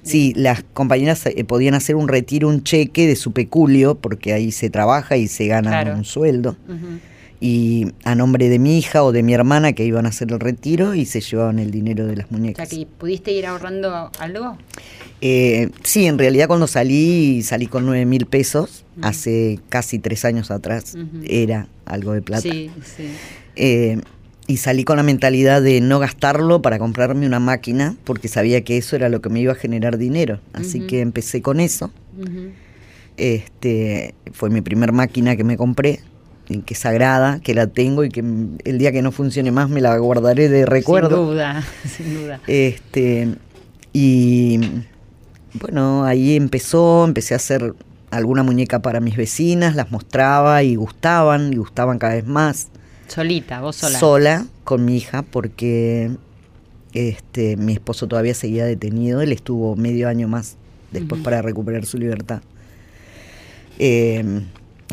[0.08, 4.52] Sí, las compañeras eh, podían hacer un retiro, un cheque de su peculio, porque ahí
[4.52, 5.94] se trabaja y se gana Claro.
[5.96, 6.56] un sueldo.
[7.40, 10.40] Y a nombre de mi hija o de mi hermana que iban a hacer el
[10.40, 12.70] retiro y se llevaban el dinero de las O sea, muñecas.
[12.70, 14.58] que pudiste ir ahorrando algo.
[15.22, 20.50] Eh, sí, en realidad cuando salí, salí con nueve mil pesos, hace casi tres años
[20.50, 22.42] atrás, era algo de plata.
[22.42, 23.04] Sí, sí.
[23.56, 24.00] Eh,
[24.48, 28.78] y salí con la mentalidad de no gastarlo para comprarme una máquina, porque sabía que
[28.78, 30.40] eso era lo que me iba a generar dinero.
[30.54, 31.92] Así que empecé con eso.
[33.18, 36.00] Este, fue mi primer máquina que me compré,
[36.50, 39.70] y que es sagrada, que la tengo y que el día que no funcione más
[39.70, 41.18] me la guardaré de recuerdo.
[41.18, 41.64] Sin duda,
[41.98, 42.40] sin duda.
[42.48, 43.36] Este,
[43.92, 44.60] y
[45.54, 47.74] bueno, ahí empezó, empecé a hacer
[48.12, 52.70] alguna muñeca para mis vecinas, las mostraba y gustaban, y gustaban cada vez más.
[53.08, 54.00] Solita, vos sola.
[54.00, 56.12] Sola con mi hija, porque
[56.94, 60.58] este, mi esposo todavía seguía detenido, él estuvo medio año más
[60.92, 62.42] después para recuperar su libertad.
[63.80, 64.42] Eh,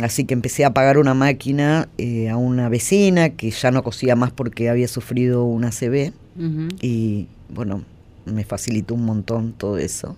[0.02, 4.16] así que empecé a pagar una máquina eh, a una vecina que ya no cosía
[4.16, 6.12] más porque había sufrido una CB
[6.82, 7.84] y bueno,
[8.26, 10.16] me facilitó un montón todo eso.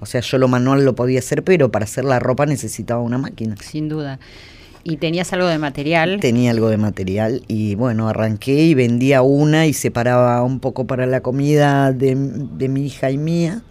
[0.00, 3.18] O sea, yo lo manual lo podía hacer, pero para hacer la ropa necesitaba una
[3.18, 3.54] máquina.
[3.56, 4.18] Sin duda.
[4.82, 6.18] ¿Y tenías algo de material?
[6.20, 11.06] Tenía algo de material y bueno, arranqué y vendía una y separaba un poco para
[11.06, 13.62] la comida de, de mi hija y mía.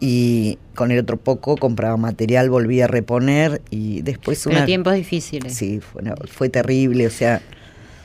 [0.00, 4.66] y con el otro poco compraba material, volvía a reponer y después Pero una...
[4.66, 5.54] tiempos difíciles.
[5.54, 7.42] Sí, fue, fue terrible, o sea,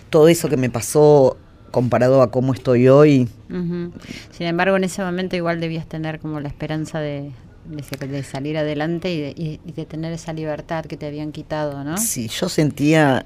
[0.10, 1.38] todo eso que me pasó
[1.72, 3.28] comparado a cómo estoy hoy.
[3.50, 7.32] Sin embargo, en ese momento igual debías tener como la esperanza de,
[7.66, 11.84] de salir adelante y de, y- y de tener esa libertad que te habían quitado,
[11.84, 11.98] ¿no?
[11.98, 13.26] sí, yo sentía,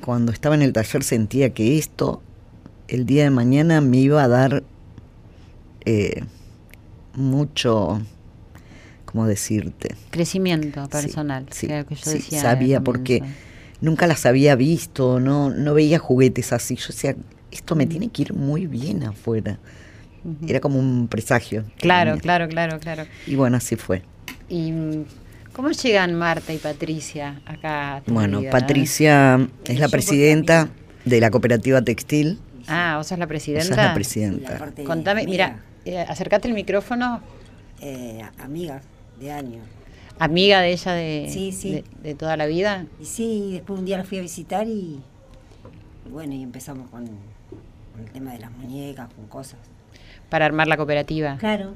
[0.00, 2.22] cuando estaba en el taller sentía que esto,
[2.88, 4.62] el día de mañana me iba a dar
[5.84, 6.22] eh,
[7.14, 8.00] mucho,
[9.04, 9.94] ¿cómo decirte?
[10.10, 12.40] Crecimiento personal, sí, que era lo que yo sí, decía.
[12.40, 13.22] sabía porque
[13.80, 16.76] nunca las había visto, no, no veía juguetes así.
[16.76, 17.16] Yo decía,
[17.50, 19.58] esto me tiene que ir muy bien afuera.
[20.46, 21.64] Era como un presagio.
[21.78, 23.04] Claro, claro, claro, claro.
[23.26, 24.02] Y bueno, así fue.
[24.48, 25.04] ¿Y mm,
[25.52, 27.96] cómo llegan Marta y Patricia acá?
[27.96, 28.50] a tu Bueno, vida?
[28.50, 30.68] Patricia es la presidenta
[31.04, 32.38] de la cooperativa textil.
[32.66, 33.70] Ah, ¿vos sos la Esa presidenta?
[33.70, 34.58] es la presidenta.
[34.84, 37.20] Contame, amiga, mira, eh, acércate el micrófono.
[37.80, 38.82] eh, amiga
[39.20, 39.64] de años.
[40.18, 41.70] Amiga de ella de, Sí, sí.
[41.72, 42.86] de, de toda la vida.
[43.00, 44.98] Y sí, después un día la fui a visitar y,
[46.06, 49.60] y bueno, y empezamos con, con el tema de las muñecas, con cosas.
[50.28, 51.36] Para armar la cooperativa.
[51.38, 51.72] Claro,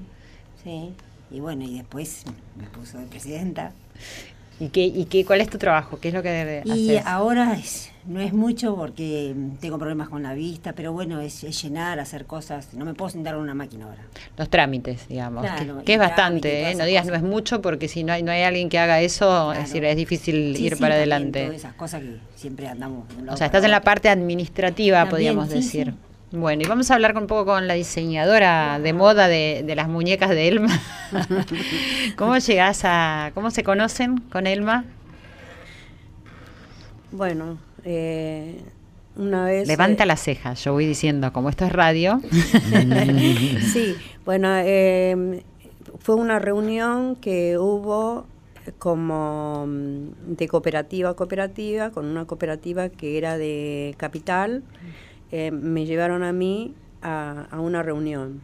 [0.62, 0.92] sí.
[1.30, 2.24] Y bueno, y después
[2.58, 3.72] me puso de presidenta.
[4.60, 5.98] ¿Y qué, y qué, cuál es tu trabajo?
[5.98, 7.06] ¿Qué es lo que Y haces?
[7.06, 11.60] ahora es- no es mucho porque tengo problemas con la vista, pero bueno, es, es
[11.62, 12.74] llenar, hacer cosas.
[12.74, 14.02] No me puedo sentar en una máquina ahora.
[14.36, 15.42] Los trámites, digamos.
[15.42, 16.74] Claro, que, que es y bastante, ¿eh?
[16.74, 19.26] No digas no es mucho porque si no hay, no hay alguien que haga eso,
[19.26, 19.52] Claro.
[19.52, 21.44] es decir, es difícil Sí, ir sí, para adelante.
[21.46, 23.04] Todas esas cosas que siempre andamos.
[23.28, 25.94] O sea, estás en la parte administrativa, También, podríamos sí, decir.
[26.32, 29.86] Bueno, y vamos a hablar un poco con la diseñadora de moda de, de las
[29.86, 30.80] muñecas de Elma.
[32.16, 34.86] ¿Cómo llegás a, cómo se conocen con Elma?
[37.10, 38.62] Bueno, eh,
[39.14, 39.68] una vez...
[39.68, 42.22] Levanta eh, las cejas, yo voy diciendo, como esto es radio.
[43.72, 45.42] Sí, bueno, eh,
[45.98, 48.24] fue una reunión que hubo
[48.78, 54.62] como mm, de cooperativa a cooperativa, con una cooperativa que era de capital.
[55.32, 58.42] Eh, me llevaron a mí a, a una reunión.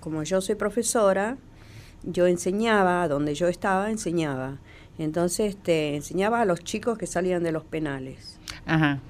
[0.00, 1.38] Como yo soy profesora,
[2.02, 4.58] yo enseñaba, donde yo estaba, enseñaba.
[4.98, 9.00] Entonces este, enseñaba a los chicos que salían de los penales Ajá.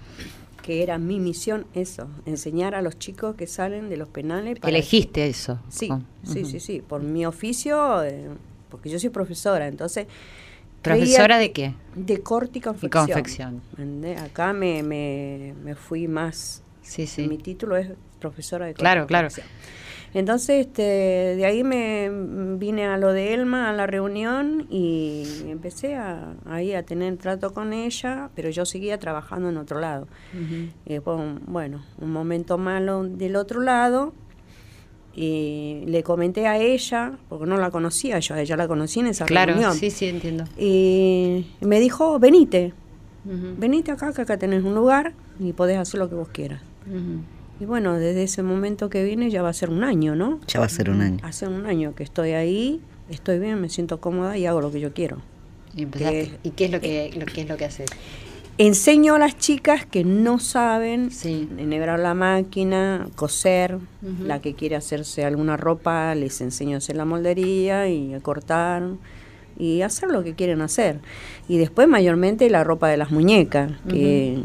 [0.62, 4.61] que era mi misión eso, enseñar a los chicos que salen de los penales.
[4.61, 5.59] para Elegiste eso.
[5.69, 8.29] Sí, Oh, sí, sí, sí, por mi oficio, eh,
[8.71, 10.07] porque yo soy profesora, entonces...
[10.83, 11.75] ¿Profesora de qué?
[11.95, 13.07] De corte y confección.
[13.07, 13.62] confección.
[13.71, 14.21] ¿entendés?
[14.21, 16.62] Acá me, me, me fui más...
[16.83, 17.29] Sí, sí.
[17.29, 19.29] Mi título es profesora de corte Claro, y claro.
[19.29, 19.47] confección.
[20.14, 22.11] Entonces, este, de ahí me
[22.59, 27.55] vine a lo de Elma, a la reunión, y empecé a, ahí a tener trato
[27.55, 30.09] con ella, pero yo seguía trabajando en otro lado.
[30.85, 34.12] Y después, un- bueno, un momento malo del otro lado,
[35.14, 39.07] y le comenté a ella, porque no la conocía yo, a ella la conocí en
[39.09, 39.75] esa Claro, reunión.
[39.75, 40.44] sí, sí, entiendo.
[40.59, 42.72] Y me dijo, venite,
[43.27, 43.55] Ujú.
[43.59, 46.61] venite acá, que acá tenés un lugar y podés hacer lo que vos quieras.
[47.61, 50.40] Y bueno, desde ese momento que vine ya va a ser un año, ¿no?
[50.48, 51.18] Ya va a ser un año.
[51.22, 54.81] Hace un año que estoy ahí, estoy bien, me siento cómoda y hago lo que
[54.81, 55.18] yo quiero.
[55.77, 57.88] Y, empezaste- Que- ¿Y qué es lo que, lo, qué es lo que haces?
[58.59, 61.49] Enseño a las chicas que no saben Sí.
[61.57, 63.79] enhebrar la máquina, coser,
[64.25, 68.83] la que quiere hacerse alguna ropa, les enseño a hacer la moldería y a cortar
[69.59, 71.01] y hacer lo que quieren hacer.
[71.49, 74.38] Y después mayormente la ropa de las muñecas, que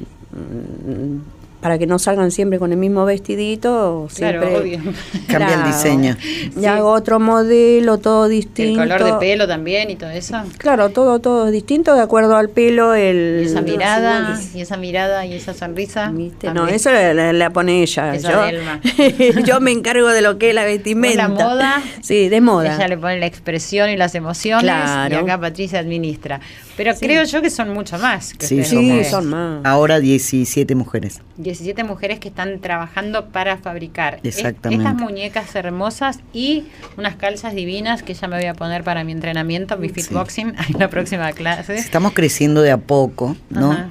[1.67, 4.93] para que no salgan siempre con el mismo vestidito, Claro, siempre obvio.
[5.27, 6.15] Cambia el diseño.
[6.55, 6.65] Y Sí.
[6.65, 8.81] hago otro modelo, todo distinto.
[8.83, 10.37] El color de pelo también y todo eso.
[10.59, 13.41] Claro, todo, todo distinto de acuerdo al pelo, el...
[13.43, 16.09] Y esa mirada, y esa mirada y esa sonrisa.
[16.09, 16.53] ¿Viste?
[16.53, 18.15] No, eso la, la- la pone ella.
[18.15, 18.29] Eso
[19.45, 21.27] yo, me encargo de lo que es la vestimenta.
[21.27, 22.75] Vos la moda, Sí, de moda.
[22.77, 25.15] Ella le pone la expresión y las emociones Claro.
[25.15, 26.39] y acá Patricia administra.
[26.77, 27.05] Pero Sí.
[27.05, 28.33] creo yo que son mucho más.
[28.35, 28.63] que Sí.
[28.63, 29.65] Sí, son más.
[29.65, 31.21] Ahora 17 mujeres.
[31.37, 34.85] 17 mujeres que están trabajando para fabricar es- Exactamente.
[34.87, 36.65] estas muñecas hermosas y
[36.97, 40.79] unas calzas divinas que ya me voy a poner para mi entrenamiento, mi fitboxing, en
[40.79, 41.75] la próxima clase.
[41.75, 43.71] Estamos creciendo de a poco, ¿no?
[43.71, 43.89] Ajá.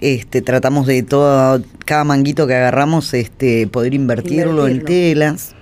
[0.00, 4.84] Este, tratamos de todo, cada manguito que agarramos, este, poder invertirlo, en Invertirlo.
[4.86, 5.54] telas.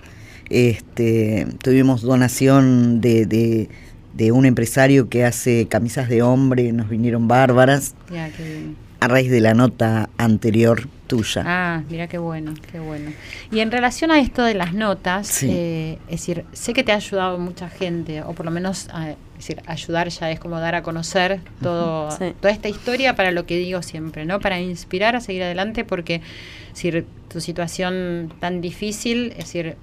[0.50, 3.68] Este, tuvimos donación de, de,
[4.14, 8.76] de un empresario que hace camisas de hombre, nos vinieron bárbaras, Ya, qué bien.
[9.00, 11.42] a raíz de la nota anterior tuya.
[11.46, 13.10] Ah, mira qué bueno, qué bueno.
[13.50, 15.48] Y en relación a esto de las notas, Sí.
[15.50, 19.16] eh, es decir, sé que te ha ayudado mucha gente, o por lo menos, eh,
[19.38, 22.32] es decir, ayudar ya es como dar a conocer todo, Sí.
[22.40, 24.40] toda esta historia para lo que digo siempre, ¿no?
[24.40, 29.76] Para inspirar a seguir adelante, porque es decir, tu situación tan difícil, es decir,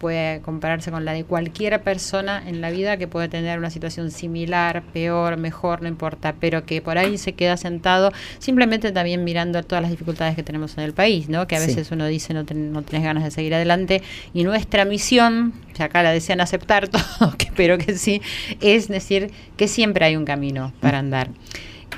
[0.00, 4.10] puede compararse con la de cualquier persona en la vida que puede tener una situación
[4.10, 9.62] similar, peor, mejor, no importa, pero que por ahí se queda sentado simplemente también mirando
[9.62, 11.46] todas las dificultades que tenemos en el país, ¿no?
[11.46, 11.66] Que a Sí.
[11.68, 14.02] veces uno dice no, ten- no tenés ganas de seguir adelante
[14.34, 16.88] y nuestra misión, que acá la desean aceptar
[17.20, 18.22] todos, que espero que sí,
[18.60, 21.28] es decir que siempre hay un camino para andar.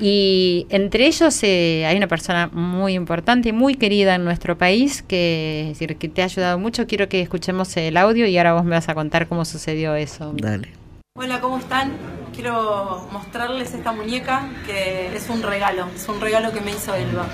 [0.00, 5.02] Y entre ellos eh, hay una persona muy importante y muy querida en nuestro país
[5.02, 6.86] que, es decir, que te ha ayudado mucho.
[6.86, 10.32] Quiero que escuchemos el audio y ahora vos me vas a contar cómo sucedió eso.
[10.36, 10.68] Dale.
[11.14, 11.92] Hola, ¿cómo están?
[12.34, 17.26] Quiero mostrarles esta muñeca que es un regalo, es un regalo que me hizo Elba.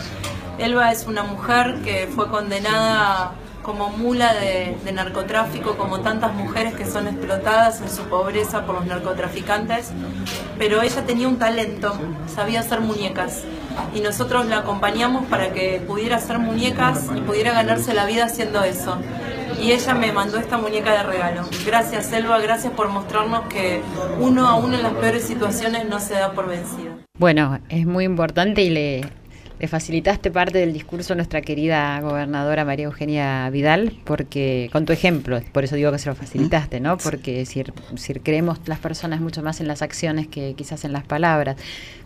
[0.59, 3.35] Elba es una mujer que fue condenada
[3.69, 8.87] como mula de, narcotráfico, como tantas mujeres que son explotadas en su pobreza por los
[8.87, 9.91] narcotraficantes,
[10.57, 11.93] pero ella tenía un talento,
[12.35, 13.43] sabía hacer muñecas
[13.95, 18.65] y nosotros la acompañamos para que pudiera hacer muñecas y pudiera ganarse la vida haciendo
[18.65, 18.97] eso.
[19.63, 21.43] Y ella me mandó esta muñeca de regalo.
[21.67, 23.83] Gracias, Elba, gracias por mostrarnos que
[24.19, 26.93] uno aún en las peores situaciones no se da por vencido.
[27.19, 29.05] Bueno, es muy importante y le,
[29.59, 34.93] le facilitaste parte del discurso a nuestra querida gobernadora María Eugenia Vidal, porque con tu
[34.93, 36.97] ejemplo, por eso digo que se lo facilitaste, ¿no?
[36.99, 37.65] Porque si,
[37.97, 41.57] si creemos las personas mucho más en las acciones que quizás en las palabras.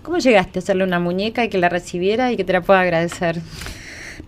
[0.02, 2.80] ¿Cómo llegaste a hacerle una muñeca y que la recibiera y que te la pueda
[2.80, 3.40] agradecer?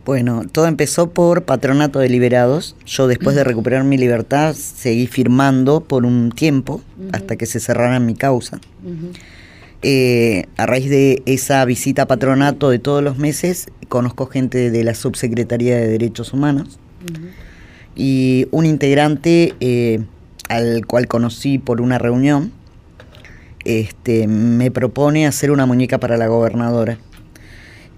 [0.05, 2.77] Bueno, todo empezó por Patronato de Liberados.
[2.85, 7.99] Yo después de recuperar mi libertad seguí firmando por un tiempo hasta que se cerrara
[8.01, 8.61] mi causa.
[9.87, 14.82] Eh, a raíz de esa visita a Patronato de todos los meses, conozco gente de
[14.82, 16.78] la Subsecretaría de Derechos Humanos
[17.95, 20.01] y un integrante eh,
[20.49, 22.51] al cual conocí por una reunión
[23.66, 26.99] este, me propone hacer una muñeca para la gobernadora.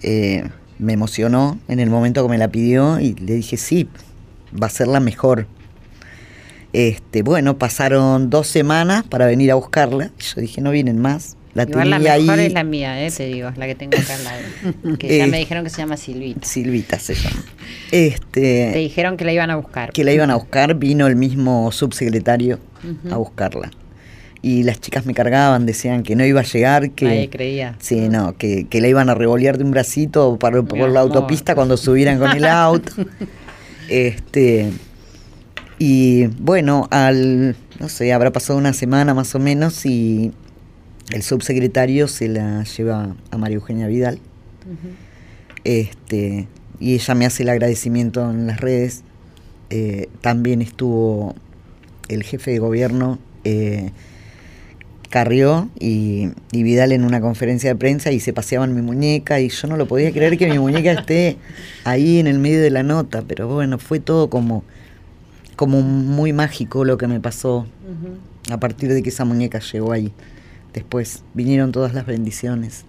[0.03, 0.49] Eh,
[0.81, 3.89] me emocionó en el momento que me la pidió y le dije, sí,
[4.61, 5.47] va a ser la mejor.
[6.73, 10.11] Este, bueno, pasaron dos semanas para venir a buscarla.
[10.19, 11.36] Yo dije, no vienen más.
[11.57, 12.47] La Igual la mejor ahí.
[12.47, 14.97] es la mía, eh, te digo, la que tengo acá al lado.
[14.99, 16.47] Que ya Eh, me dijeron que se llama Silvita.
[16.47, 17.43] Silvita se llama.
[17.91, 19.91] Este, Te dijeron que la iban a buscar.
[19.93, 22.59] que la iban a buscar, vino el mismo subsecretario
[23.11, 23.71] a buscarla.
[24.43, 27.07] Y las chicas me cargaban, decían que no iba a llegar, que...
[27.07, 27.75] Nadie creía.
[27.81, 31.55] Sí, no, que, que la iban a revolear de un bracito para, por la autopista
[31.55, 32.93] cuando subieran con el auto.
[33.89, 34.71] Este,
[35.79, 40.33] y bueno, al, no sé, habrá pasado una semana más o menos y
[41.13, 44.19] el subsecretario se la lleva a María Eugenia Vidal.
[45.65, 46.49] Este,
[46.81, 49.03] y ella me hace el agradecimiento en las redes.
[49.71, 51.35] Eh, también estuvo
[52.09, 53.91] el jefe de gobierno, eh,
[55.11, 59.49] Carrió y, y Vidal en una conferencia de prensa y se paseaban mi muñeca y
[59.49, 61.37] yo no lo podía creer que mi muñeca esté
[61.85, 64.65] ahí en el medio de la nota, pero bueno, fue todo como,
[65.55, 67.67] como muy mágico lo que me pasó
[68.51, 70.13] a partir de que esa muñeca llegó ahí.
[70.77, 72.85] Después vinieron todas las bendiciones.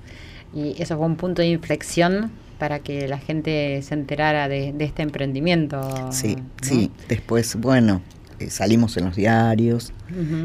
[0.54, 2.30] Y eso fue un punto de inflexión
[2.60, 5.82] para que la gente se enterara de, de este emprendimiento.
[6.12, 6.44] Sí, ¿no?
[6.62, 6.92] sí.
[7.10, 8.02] Después, bueno,
[8.40, 9.94] eh, salimos en los diarios.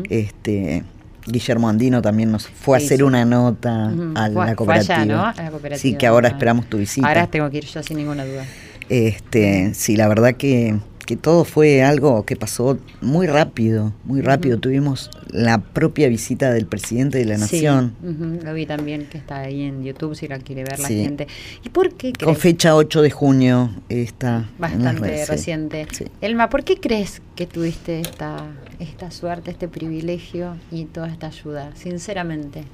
[0.09, 0.85] Este
[1.27, 3.03] Guillermo Andino también nos fue a hacer sí.
[3.03, 4.13] una nota Ujú.
[4.17, 5.05] a Fue- la allá, cooperativa.
[5.05, 5.25] ¿no?
[5.27, 5.79] A la cooperativa.
[5.79, 7.07] Sí, que ahora esperamos tu visita.
[7.09, 8.45] Ahora tengo que ir yo sin ninguna duda.
[8.89, 14.59] Este, sí, la verdad que, que todo fue algo que pasó muy rápido, muy rápido.
[14.59, 17.95] Tuvimos la propia visita del presidente de la Sí, Nación.
[18.03, 21.03] ujú, lo vi también que está ahí en YouTube si la quiere ver la Sí.
[21.03, 21.27] gente.
[21.65, 22.39] ¿Y por qué Con crees?
[22.39, 24.49] fecha 8 de junio está.
[24.59, 25.33] Bastante redes, sí.
[25.33, 25.87] reciente.
[25.93, 26.05] Sí.
[26.21, 28.37] Elma, ¿por qué crees que tuviste esta,
[28.79, 31.71] esta suerte, este privilegio y toda esta ayuda?
[31.75, 32.65] Sinceramente.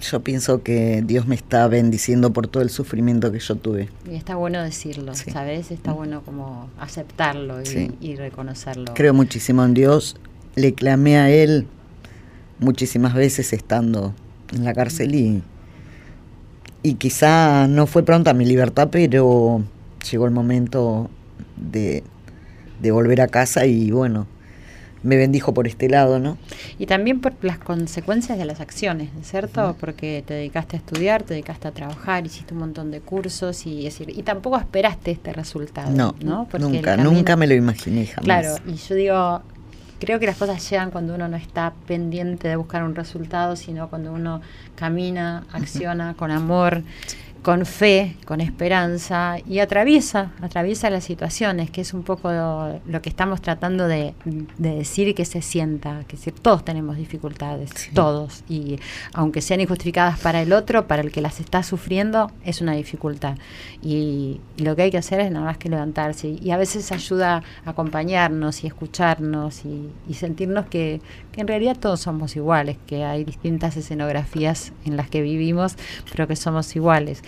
[0.00, 3.88] Yo pienso que Dios me está bendiciendo por todo el sufrimiento que yo tuve.
[4.10, 5.30] Y está bueno decirlo, Sí.
[5.30, 5.70] ¿sabes?
[5.70, 7.90] Está bueno como aceptarlo y, Sí.
[8.00, 8.92] y reconocerlo.
[8.94, 10.16] Creo muchísimo en Dios.
[10.56, 11.68] Le clamé a Él
[12.58, 14.14] muchísimas veces estando
[14.52, 15.42] en la cárcel y,
[16.82, 19.62] y quizá no fue pronta mi libertad, pero
[20.10, 21.08] llegó el momento
[21.56, 22.02] de,
[22.82, 24.26] de volver a casa y bueno,
[25.02, 26.36] me bendijo por este lado, ¿no?
[26.78, 29.76] Y también por las consecuencias de las acciones, ¿cierto?
[29.78, 33.86] Porque te dedicaste a estudiar, te dedicaste a trabajar, hiciste un montón de cursos y,
[33.86, 35.90] es decir, y tampoco esperaste este resultado.
[35.90, 36.46] No, ¿no?
[36.50, 38.24] Porque nunca, camino- nunca me lo imaginé jamás.
[38.24, 39.42] Claro, y yo digo,
[40.00, 43.88] creo que las cosas llegan cuando uno no está pendiente de buscar un resultado, sino
[43.88, 44.40] cuando uno
[44.76, 46.82] camina, acciona con amor.
[47.42, 53.02] Con fe, con esperanza y atraviesa, atraviesa las situaciones, que es un poco lo, lo
[53.02, 58.44] que estamos tratando de, de decir y que se sienta, que todos tenemos dificultades, todos,
[58.48, 58.78] y
[59.12, 63.36] aunque sean injustificadas para el otro, para el que las está sufriendo, es una dificultad.
[63.82, 66.28] Y, y lo que hay que hacer es nada más que levantarse.
[66.28, 71.00] Y a veces ayuda a acompañarnos y escucharnos y, y sentirnos que,
[71.32, 75.76] que en realidad todos somos iguales, que hay distintas escenografías en las que vivimos,
[76.10, 77.22] pero que somos iguales.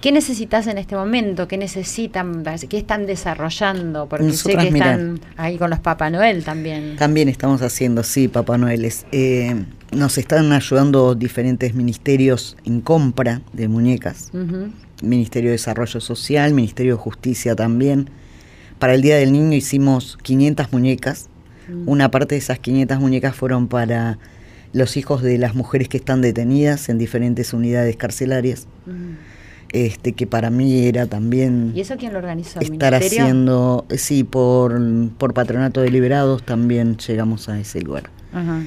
[0.00, 1.48] ¿Qué necesitas en este momento?
[1.48, 2.44] ¿Qué necesitan?
[2.68, 4.08] ¿Qué están desarrollando?
[4.08, 6.96] Porque Nosotras, sé que están ahí con los Papá Noel también.
[6.96, 9.06] También estamos haciendo, sí, Papá Noeles.
[9.10, 14.30] Eh, nos están ayudando diferentes ministerios en compra de muñecas.
[15.02, 18.10] Ministerio de Desarrollo Social, Ministerio de Justicia también.
[18.78, 21.28] Para el Día del Niño hicimos 500 muñecas.
[21.86, 24.18] Una parte de esas 500 muñecas fueron para
[24.76, 28.66] los hijos de las mujeres que están detenidas en diferentes unidades carcelarias.
[29.70, 32.60] Este, que para mí era también ¿Y eso quién lo organizó?
[32.60, 33.24] ¿El estar ministerio?
[33.24, 34.80] haciendo, sí, por,
[35.18, 38.10] por Patronato de Liberados también llegamos a ese lugar.
[38.32, 38.62] Ajá.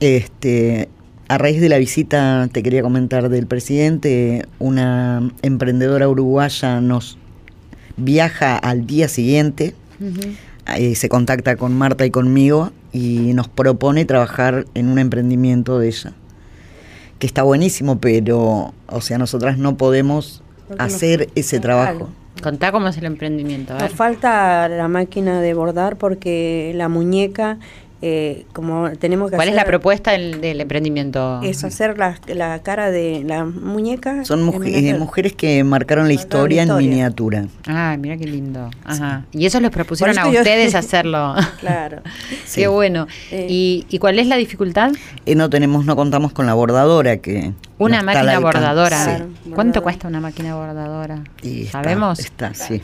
[0.00, 0.88] Este,
[1.28, 7.18] a raíz de la visita, te quería comentar del presidente, una emprendedora uruguaya nos
[7.96, 9.74] viaja al día siguiente.
[10.76, 15.88] Eh, se contacta con Marta y conmigo y nos propone trabajar en un emprendimiento de
[15.88, 16.12] ella,
[17.18, 22.08] que está buenísimo, pero, o sea, nosotras no podemos Porque nos- hacer ese trabajo.
[22.42, 23.74] Contá cómo es el emprendimiento.
[23.74, 27.58] a Nos falta la máquina de bordar porque la muñeca,
[28.00, 31.40] eh, como tenemos que ¿Cuál es la propuesta del, del emprendimiento?
[31.42, 34.24] Es hacer la, la cara de la muñeca.
[34.24, 37.46] Son en muje- eh, mujeres que marcaron la Marcaron historia la en miniatura.
[37.66, 38.70] Ah, mira qué lindo.
[38.84, 39.24] Ajá.
[39.32, 41.34] Y eso les propusieron a yo- ustedes hacerlo.
[41.60, 42.02] Claro.
[42.44, 42.62] Sí.
[42.62, 43.06] Qué bueno.
[43.30, 43.46] Eh.
[43.50, 44.92] ¿Y, ¿Y cuál es la dificultad?
[45.26, 49.04] Eh, no tenemos, no contamos con la bordadora que Una no máquina bordadora.
[49.04, 49.10] Sí.
[49.10, 49.80] ¿Cuánto bordadora.
[49.82, 51.24] cuesta una máquina bordadora?
[51.42, 52.18] Y está- ¿Sabemos?
[52.20, 52.80] Está, sí.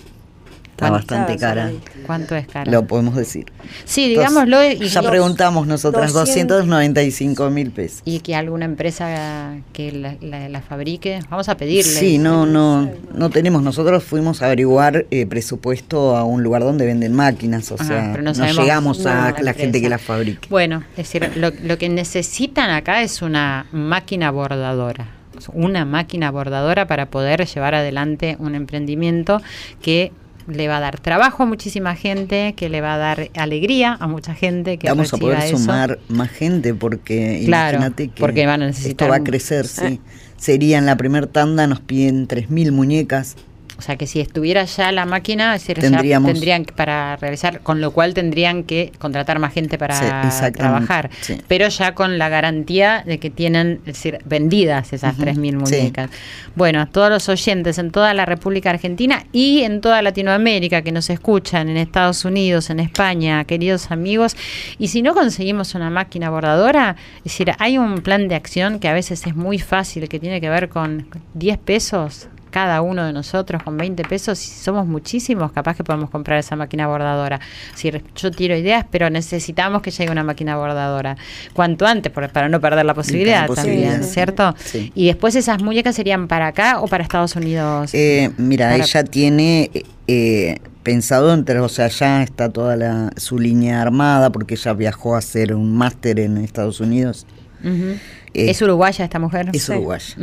[0.74, 1.70] Está bastante cara.
[2.04, 2.70] ¿Cuánto es cara?
[2.70, 3.46] Lo podemos decir.
[3.84, 4.62] sí, digámoslo.
[4.72, 6.58] Y, Ya preguntamos nosotras, 200.
[6.66, 8.02] 295 mil pesos.
[8.04, 11.20] y que alguna empresa que la, la- la fabrique.
[11.30, 11.84] Vamos a pedirle.
[11.84, 13.62] Sí, no, no, no tenemos.
[13.62, 18.08] Nosotros fuimos a averiguar eh, presupuesto a un lugar donde venden máquinas, o Ajá, sea,
[18.12, 19.88] pero no llegamos a la la, gente que empresa.
[19.90, 20.48] la fabrique.
[20.50, 25.06] Bueno, es decir, lo, lo que necesitan acá es una máquina bordadora.
[25.52, 29.42] Una máquina bordadora para poder llevar adelante un emprendimiento
[29.82, 30.12] que
[30.46, 34.06] le va a dar trabajo a muchísima gente, que le va a dar alegría a
[34.06, 35.58] mucha gente que Vamos a poder eso.
[35.58, 39.66] sumar más gente porque Claro, imagínate que porque van a necesitar esto va a crecer,
[39.66, 40.00] sí.
[40.36, 43.36] Sería en la primer tanda, nos piden 3.000 muñecas.
[43.76, 45.90] O sea que si estuviera ya la máquina, es decir, ya
[46.22, 51.10] tendrían que- para realizar, con lo cual tendrían que contratar más gente para Sí, trabajar.
[51.20, 51.38] sí.
[51.48, 55.76] Pero ya con la garantía de que tienen, es decir, vendidas esas Ujú, 3.000 sí.
[55.76, 56.10] muñecas.
[56.54, 60.92] Bueno, a todos los oyentes en toda la República Argentina y en toda Latinoamérica que
[60.92, 64.36] nos escuchan, en Estados Unidos, en España, queridos amigos,
[64.78, 68.88] y si no conseguimos una máquina bordadora, es decir, hay un plan de acción que
[68.88, 73.12] a veces es muy fácil, que tiene que ver con 10 pesos cada uno de
[73.12, 77.40] nosotros con 20 pesos, si somos muchísimos, capaz que podemos comprar esa máquina bordadora.
[77.74, 81.16] Si yo tiro ideas, pero necesitamos que llegue una máquina bordadora
[81.52, 84.54] cuanto antes, por- para no perder la posibilidad, también, ¿cierto?
[84.64, 84.92] Sí.
[84.94, 87.90] Y después esas muñecas serían para acá o para Estados Unidos.
[87.92, 89.72] Eh, mira, Para- ella tiene
[90.06, 95.16] eh, pensado entre, o sea, ya está toda la, su línea armada porque ella viajó
[95.16, 97.26] a hacer un máster en Estados Unidos.
[97.64, 97.98] Eh,
[98.34, 99.48] ¿Es uruguaya esta mujer?
[99.52, 99.72] Es Sí.
[99.72, 100.14] uruguaya.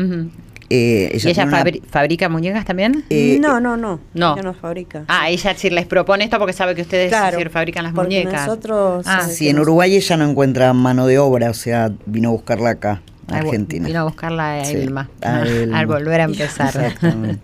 [0.73, 3.03] Eh, ¿Y ella una- fabrica muñecas también?
[3.09, 3.99] eh, no, no, no.
[4.13, 4.33] no.
[4.33, 5.03] Ella no fabrica.
[5.09, 8.21] Ah, ella sí les propone esto porque sabe que ustedes Claro, sí fabrican las porque
[8.21, 8.47] muñecas.
[8.47, 12.29] nosotros, Ah, eh, Sí, en Uruguay ella no encuentra mano de obra, o sea, vino
[12.29, 13.85] a buscarla acá, Argentina.
[13.87, 15.09] Vino a buscarla a Sí, Elma.
[15.21, 15.77] a Elma.
[15.79, 16.67] Al volver a empezar.
[16.67, 17.41] Exactamente.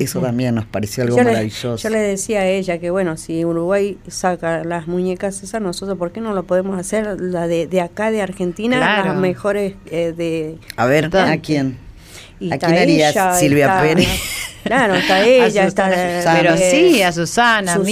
[0.00, 1.76] Eso también nos pareció algo yo le, maravilloso.
[1.76, 6.12] yo le decía a ella que bueno, si Uruguay saca las muñecas esas, nosotros ¿por
[6.12, 9.08] qué no lo podemos hacer la de, de acá de Argentina, Claro.
[9.12, 11.78] las mejores eh, de A ver, ¿a quién?
[12.40, 14.08] Y ¿A quién harías, ella, Silvia Pérez?
[14.68, 17.84] Claro, está A ella, está Susana, pero eh, sí, a Susana, Susana,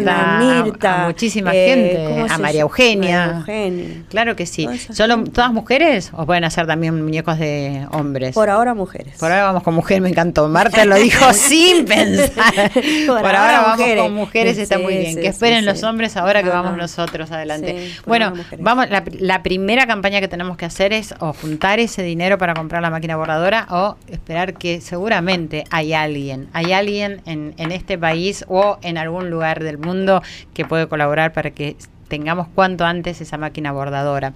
[0.00, 2.60] Mirta, a- Mirta, a muchísima eh, gente, ¿cómo a María?
[2.62, 3.26] Eugenia.
[3.26, 4.02] María Eugenia.
[4.08, 4.68] Claro que sí.
[4.92, 5.30] ¿Solo gente.
[5.30, 8.34] todas mujeres o pueden hacer también muñecos de hombres?
[8.34, 9.16] Por ahora mujeres.
[9.18, 10.48] Por ahora vamos con mujer, me encantó.
[10.48, 12.70] Marta lo dijo sin pensar.
[13.06, 14.02] Por, Por ahora, ahora vamos mujeres.
[14.02, 15.14] con mujeres, está Sí, muy bien.
[15.14, 15.84] sí, que esperen sí, los sí.
[15.86, 16.62] hombres ahora que Ajá.
[16.62, 17.92] vamos nosotros adelante.
[18.06, 18.64] Bueno, mujeres.
[18.64, 18.90] vamos.
[18.90, 22.82] La, la primera campaña que tenemos que hacer es o juntar ese dinero para comprar
[22.82, 28.44] la máquina bordadora o esperar que seguramente hay alguien, hay alguien en, en este país
[28.48, 30.22] o en algún lugar del mundo
[30.52, 31.76] que puede colaborar para que
[32.08, 34.32] tengamos cuanto antes esa máquina bordadora.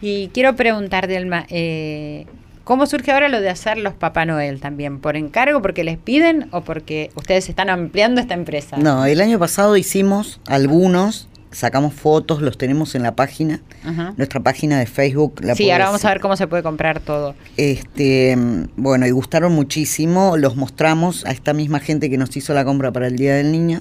[0.00, 2.26] Y quiero preguntarte, Elma, eh,
[2.64, 4.98] ¿Cómo surge ahora lo de hacer los Papá Noel también?
[4.98, 8.78] ¿Por encargo, porque les piden o porque ustedes están ampliando esta empresa?
[8.78, 14.12] No, el año pasado hicimos algunos, sacamos fotos, los tenemos en la página, Ajá.
[14.16, 15.40] nuestra página de Facebook.
[15.42, 17.34] La Sí, ahora vamos a ver cómo se puede comprar todo.
[17.56, 22.52] Este, mm, bueno, y gustaron muchísimo, los mostramos a esta misma gente que nos hizo
[22.54, 23.80] la compra para el Día del Niño,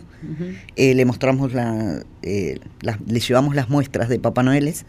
[0.75, 4.85] eh, le mostramos la, eh, las- le llevamos las muestras de Papá Noeles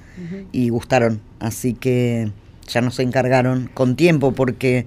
[0.53, 2.31] y gustaron, así que
[2.69, 4.87] ya nos encargaron con tiempo porque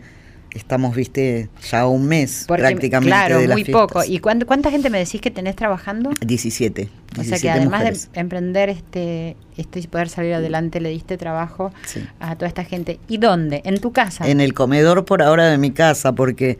[0.57, 3.87] estamos, viste, ya un mes Porque, prácticamente claro, de las muy fiestas.
[3.87, 4.03] poco.
[4.03, 6.11] ¿Y cuán- cuánta gente me decís que tenés trabajando?
[6.25, 6.89] 17.
[7.11, 8.09] O sea 17 que además mujeres.
[8.13, 12.01] de emprender este, esto y poder salir adelante, le diste trabajo Sí.
[12.19, 12.99] a toda esta gente.
[13.07, 13.61] ¿Y dónde?
[13.65, 14.27] ¿En tu casa?
[14.27, 16.57] En el comedor por ahora de mi casa, porque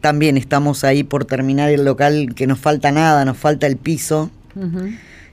[0.00, 4.30] también estamos ahí por terminar el local, que nos falta nada, nos falta el piso.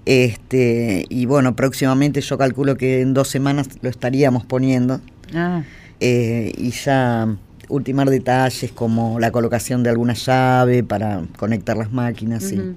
[0.05, 5.01] Este, y bueno, próximamente yo calculo que en dos semanas lo estaríamos poniendo.
[5.33, 5.63] Ah,
[5.99, 7.27] eh, y ya
[7.69, 12.51] ultimar detalles como la colocación de alguna llave para conectar las máquinas.
[12.51, 12.75] ujú.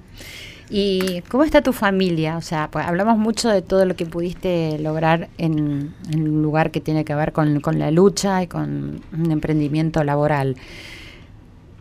[0.70, 2.36] ¿Y cómo está tu familia?
[2.36, 6.80] O sea, pues hablamos mucho de todo lo que pudiste lograr en, un lugar que
[6.80, 10.56] tiene que ver con, con la lucha y con un emprendimiento laboral.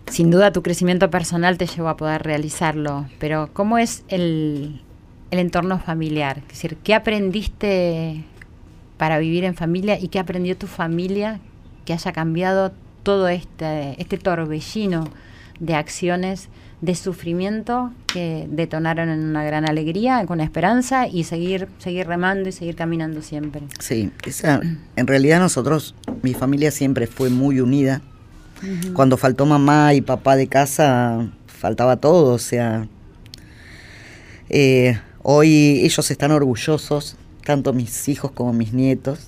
[0.10, 4.82] Sin duda tu crecimiento personal te llevó a poder realizarlo, pero ¿cómo es el,
[5.32, 6.38] el entorno familiar?
[6.44, 8.24] Es decir, ¿qué aprendiste
[8.98, 11.42] para vivir en familia y qué aprendió tu familia
[11.84, 12.72] que haya cambiado
[13.08, 15.06] todo este, este torbellino
[15.62, 16.50] de acciones
[16.82, 22.52] de sufrimiento que detonaron en una gran alegría, con esperanza y seguir, seguir remando y
[22.52, 23.62] seguir caminando siempre.
[23.80, 24.60] Sí, esa,
[24.98, 28.02] en realidad nosotros, mi familia siempre fue muy unida.
[28.92, 32.90] Cuando faltó mamá y papá de casa, faltaba todo, o sea,
[34.50, 39.28] eh, hoy ellos están orgullosos, tanto mis hijos como mis nietos.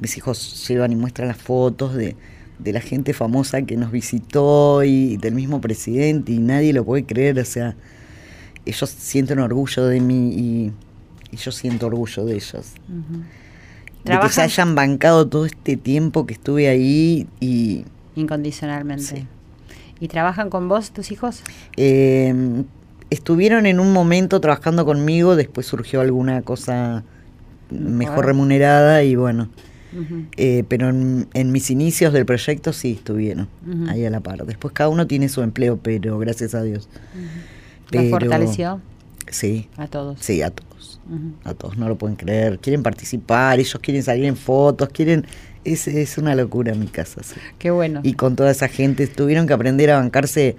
[0.00, 2.16] Mis hijos llevan y muestran las fotos de,
[2.64, 7.04] de la gente famosa que nos visitó y del mismo presidente y nadie lo puede
[7.04, 7.76] creer, o sea,
[8.64, 10.72] ellos sienten orgullo de mí y,
[11.30, 12.72] y yo siento orgullo de ellos.
[14.04, 17.84] De que se hayan bancado todo este tiempo que estuve ahí y
[18.16, 19.04] Incondicionalmente.
[19.04, 19.26] Sí.
[20.00, 21.42] ¿Y trabajan con vos, tus hijos?
[21.76, 22.64] eh,
[23.10, 27.04] estuvieron en un momento trabajando conmigo, después surgió alguna cosa
[27.70, 29.48] mejor remunerada y bueno,
[30.36, 33.48] Eh, pero en, en mis inicios del proyecto sí estuvieron
[33.88, 34.44] ahí a la par.
[34.46, 36.88] Después cada uno tiene su empleo, pero gracias a Dios.
[37.90, 38.80] ¿Los Pero- fortaleció
[39.30, 40.20] Sí, a todos?
[40.20, 41.00] sí, a todos.
[41.44, 42.58] A todos no lo pueden creer.
[42.58, 45.26] Quieren participar, ellos quieren salir en fotos, quieren...
[45.64, 47.22] Es, es una locura en mi casa.
[47.22, 47.34] sí.
[47.58, 48.00] Qué bueno.
[48.02, 50.56] Y con toda esa gente tuvieron que aprender a bancarse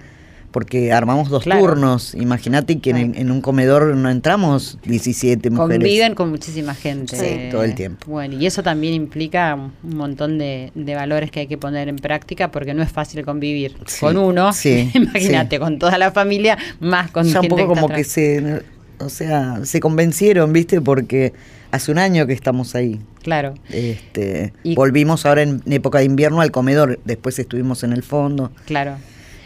[0.56, 1.60] porque armamos dos Claro.
[1.60, 2.14] turnos.
[2.14, 5.76] Imagínate que en, un comedor no entramos 17 mujeres.
[5.80, 7.14] Conviven con muchísima gente.
[7.14, 8.06] Sí, todo el tiempo.
[8.10, 11.96] Bueno, y eso también implica un montón de, de valores que hay que poner en
[11.96, 14.54] práctica porque no es fácil convivir Sí, con uno.
[14.54, 18.62] sí, Imagínate, con toda la familia, más con ya un poco como que se,
[18.98, 20.80] o sea, se convencieron, ¿viste?
[20.80, 21.34] Porque
[21.70, 22.98] hace un año que estamos ahí.
[23.22, 23.52] Claro.
[23.68, 28.52] Este, Y- volvimos ahora en época de invierno al comedor, después estuvimos en el fondo,
[28.64, 28.92] Claro.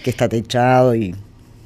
[0.02, 1.14] Que está techado y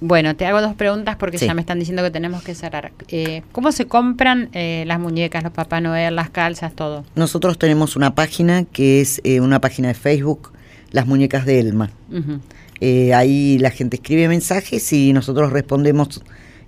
[0.00, 1.46] Bueno, te hago dos preguntas porque Sí.
[1.46, 2.92] ya me están diciendo que tenemos que cerrar.
[3.08, 7.04] Eh, ¿Cómo se compran eh, las muñecas, los Papá Noel, las calzas, todo?
[7.14, 10.52] nosotros tenemos una página que es eh, una página de Facebook,
[10.90, 11.90] Las Muñecas de Elma.
[12.80, 16.22] Eh, ahí la gente escribe mensajes y nosotros respondemos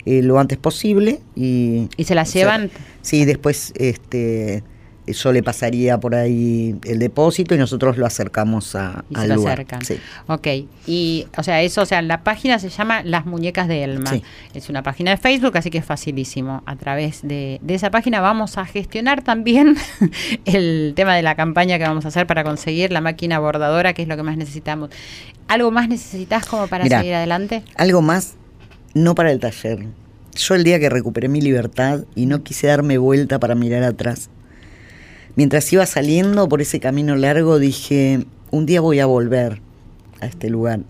[0.05, 2.71] lo antes posible y ¿Y se las o sea, llevan?
[3.01, 4.63] sí, después este
[5.07, 9.29] yo le pasaría por ahí el depósito y nosotros lo acercamos a, Y se al
[9.29, 9.53] lo lugar.
[9.53, 9.85] acercan.
[9.85, 9.97] Sí.
[10.27, 10.47] Ok,
[10.85, 14.09] y o sea, eso, o sea, la página se llama Las Muñecas de Elma.
[14.11, 14.23] Sí.
[14.53, 16.63] Es una página de Facebook, así que es facilísimo.
[16.65, 19.75] A través de, de esa página vamos a gestionar también
[20.45, 24.01] el tema de la campaña que vamos a hacer para conseguir la máquina bordadora, que
[24.01, 24.89] es lo que más necesitamos.
[25.47, 26.99] ¿Algo más necesitas como para Mirá.
[26.99, 27.63] seguir adelante?
[27.75, 28.35] Algo más,
[28.93, 29.85] no para el taller.
[30.35, 34.29] Yo el día que recuperé mi libertad y no quise darme vuelta para mirar atrás,
[35.37, 39.61] mientras iba saliendo por ese camino largo dije, un día voy a volver
[40.19, 40.81] a este lugar.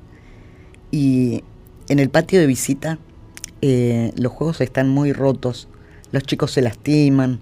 [0.90, 1.44] Y
[1.90, 2.98] en el patio de visita
[3.62, 5.68] eh, los juegos están muy rotos,
[6.12, 7.40] los chicos se lastiman.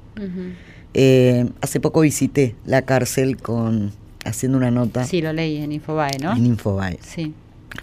[0.93, 3.91] Eh, hace poco visité la cárcel con
[4.23, 6.35] haciendo una nota Sí, lo leí en Infobae, ¿no?
[6.35, 6.97] en Infobae.
[7.01, 7.33] Sí,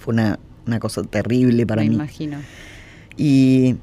[0.00, 1.94] Fue una, una cosa terrible para me mí.
[1.94, 2.38] imagino.
[3.16, 3.76] Y,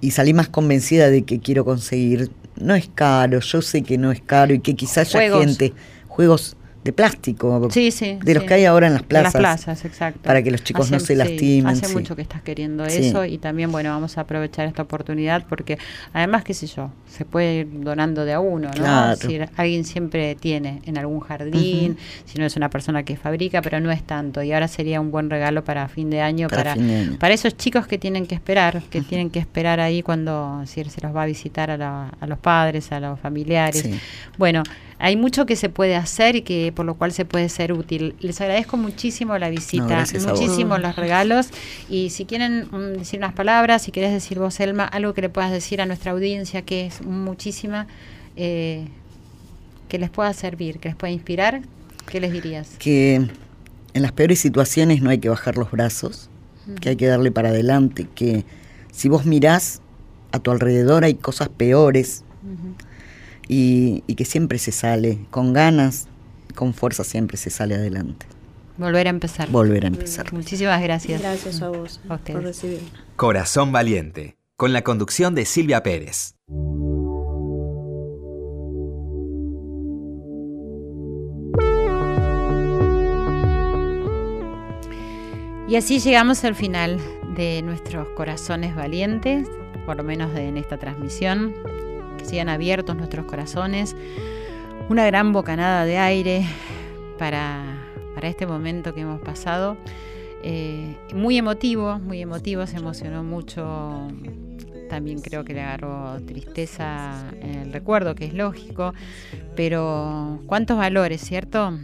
[0.00, 2.30] y salí más convencida de que quiero conseguir.
[2.56, 5.72] No es caro, yo sé que no es caro y que quizás haya gente,
[6.08, 8.18] juegos de plástico, Sí, sí.
[8.22, 8.48] de los sí.
[8.48, 9.34] que hay ahora en las En plazas.
[9.34, 10.20] las plazas, exacto.
[10.22, 13.72] para que los chicos no se lastimen, Hace mucho que estás queriendo eso y también,
[13.72, 15.78] bueno, vamos a aprovechar esta oportunidad porque
[16.12, 18.74] además, qué sé yo, se puede ir donando de a uno, ¿no?
[18.74, 19.12] Claro.
[19.14, 23.62] Es decir, alguien siempre tiene en algún jardín, si no es una persona que fabrica,
[23.62, 24.42] pero no es tanto.
[24.42, 27.18] Y ahora sería un buen regalo para fin de año, Para para, fin de año.
[27.18, 31.00] para esos chicos que tienen que esperar, que tienen que esperar ahí cuando si se
[31.00, 33.80] los va a visitar a, la- a los padres, a los familiares.
[33.82, 33.98] Sí.
[34.36, 34.62] Bueno,
[34.98, 38.14] hay mucho que se puede hacer y que por lo cual se puede ser útil.
[38.20, 40.26] Les agradezco muchísimo la visita, vos.
[40.26, 41.48] muchísimo los regalos
[41.88, 45.28] y si quieren mm, decir unas palabras, si quieres decir vos, Elma, algo que le
[45.28, 47.86] puedas decir a nuestra audiencia que es muchísima,
[48.36, 48.86] eh,
[49.88, 51.62] que les pueda servir, que les pueda inspirar,
[52.06, 52.70] ¿qué les dirías?
[52.78, 53.28] que
[53.94, 56.28] en las peores situaciones no hay que bajar los brazos,
[56.80, 58.44] que hay que darle para adelante, que
[58.90, 59.80] si vos mirás
[60.32, 62.24] a tu alrededor hay cosas peores
[63.48, 66.08] y, y que siempre se sale, con ganas,
[66.54, 68.26] con fuerza siempre se sale adelante.
[68.76, 69.48] Volver a empezar.
[69.50, 70.32] Volver a empezar.
[70.32, 71.20] Muchísimas gracias.
[71.20, 72.36] Gracias a vos A ustedes.
[72.36, 72.88] por recibirme.
[73.16, 76.34] Corazón Valiente, con la conducción de Silvia Pérez.
[85.66, 87.00] Y así llegamos al final
[87.36, 89.48] de nuestros corazones valientes,
[89.86, 91.54] por lo menos de, en esta transmisión.
[92.24, 93.94] Que sigan abiertos nuestros corazones.
[94.88, 96.46] Una gran bocanada de aire
[97.18, 97.62] para,
[98.14, 99.76] para este momento que hemos pasado.
[100.42, 104.08] Eh, muy emotivo, muy emotivo, se emocionó mucho.
[104.88, 108.94] También creo que le agarró tristeza el recuerdo, que es lógico.
[109.54, 111.78] Pero cuántos valores, ¿cierto?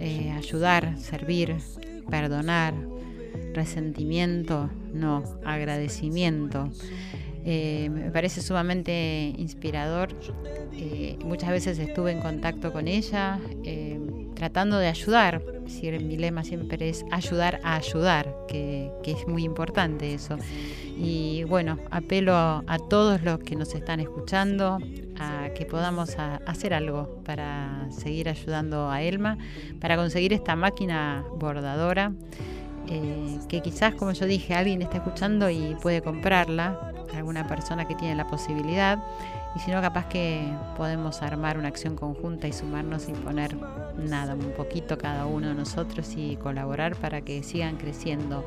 [0.00, 1.54] Eh, ayudar, servir,
[2.10, 2.74] perdonar,
[3.54, 6.68] resentimiento, no, agradecimiento.
[7.46, 10.08] Eh, me parece sumamente inspirador.
[10.72, 14.00] Eh, muchas veces estuve en contacto con ella, eh,
[14.34, 15.42] tratando de ayudar.
[15.66, 20.38] Es decir, mi lema siempre es ayudar a ayudar, que, que es muy importante eso.
[20.96, 24.78] Y bueno, apelo a, todos los que nos están escuchando
[25.18, 29.36] a que podamos a- hacer algo para seguir ayudando a Elma,
[29.80, 32.12] para conseguir esta máquina bordadora
[32.88, 37.94] eh, que quizás, como yo dije, alguien está escuchando y puede comprarla, alguna persona que
[37.94, 38.98] tiene la posibilidad,
[39.54, 43.56] y si no, capaz que podemos armar una acción conjunta y sumarnos y poner
[43.96, 48.44] nada, un poquito cada uno de nosotros y colaborar para que sigan creciendo.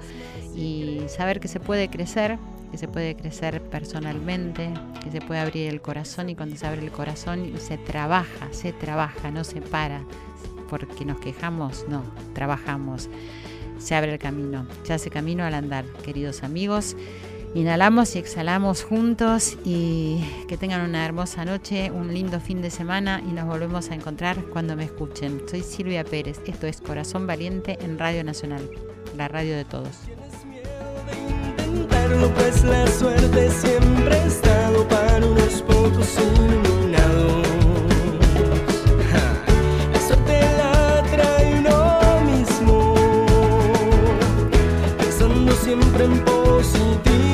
[0.53, 2.37] Y saber que se puede crecer,
[2.71, 4.69] que se puede crecer personalmente,
[5.01, 8.73] que se puede abrir el corazón y cuando se abre el corazón se trabaja, se
[8.73, 10.01] trabaja, no se para,
[10.69, 13.09] porque nos quejamos, no, trabajamos
[13.79, 16.95] se abre el camino, se hace camino al andar, queridos amigos.
[17.53, 23.21] Inhalamos y exhalamos juntos y que tengan una hermosa noche, un lindo fin de semana
[23.27, 25.41] y nos volvemos a encontrar cuando me escuchen.
[25.49, 28.69] Soy Silvia Pérez, esto es Corazón Valiente en Radio Nacional,
[29.15, 29.89] la radio de todos.
[32.35, 36.17] pues la suerte siempre ha estado para unos pocos
[45.67, 47.26] siempre en positivo.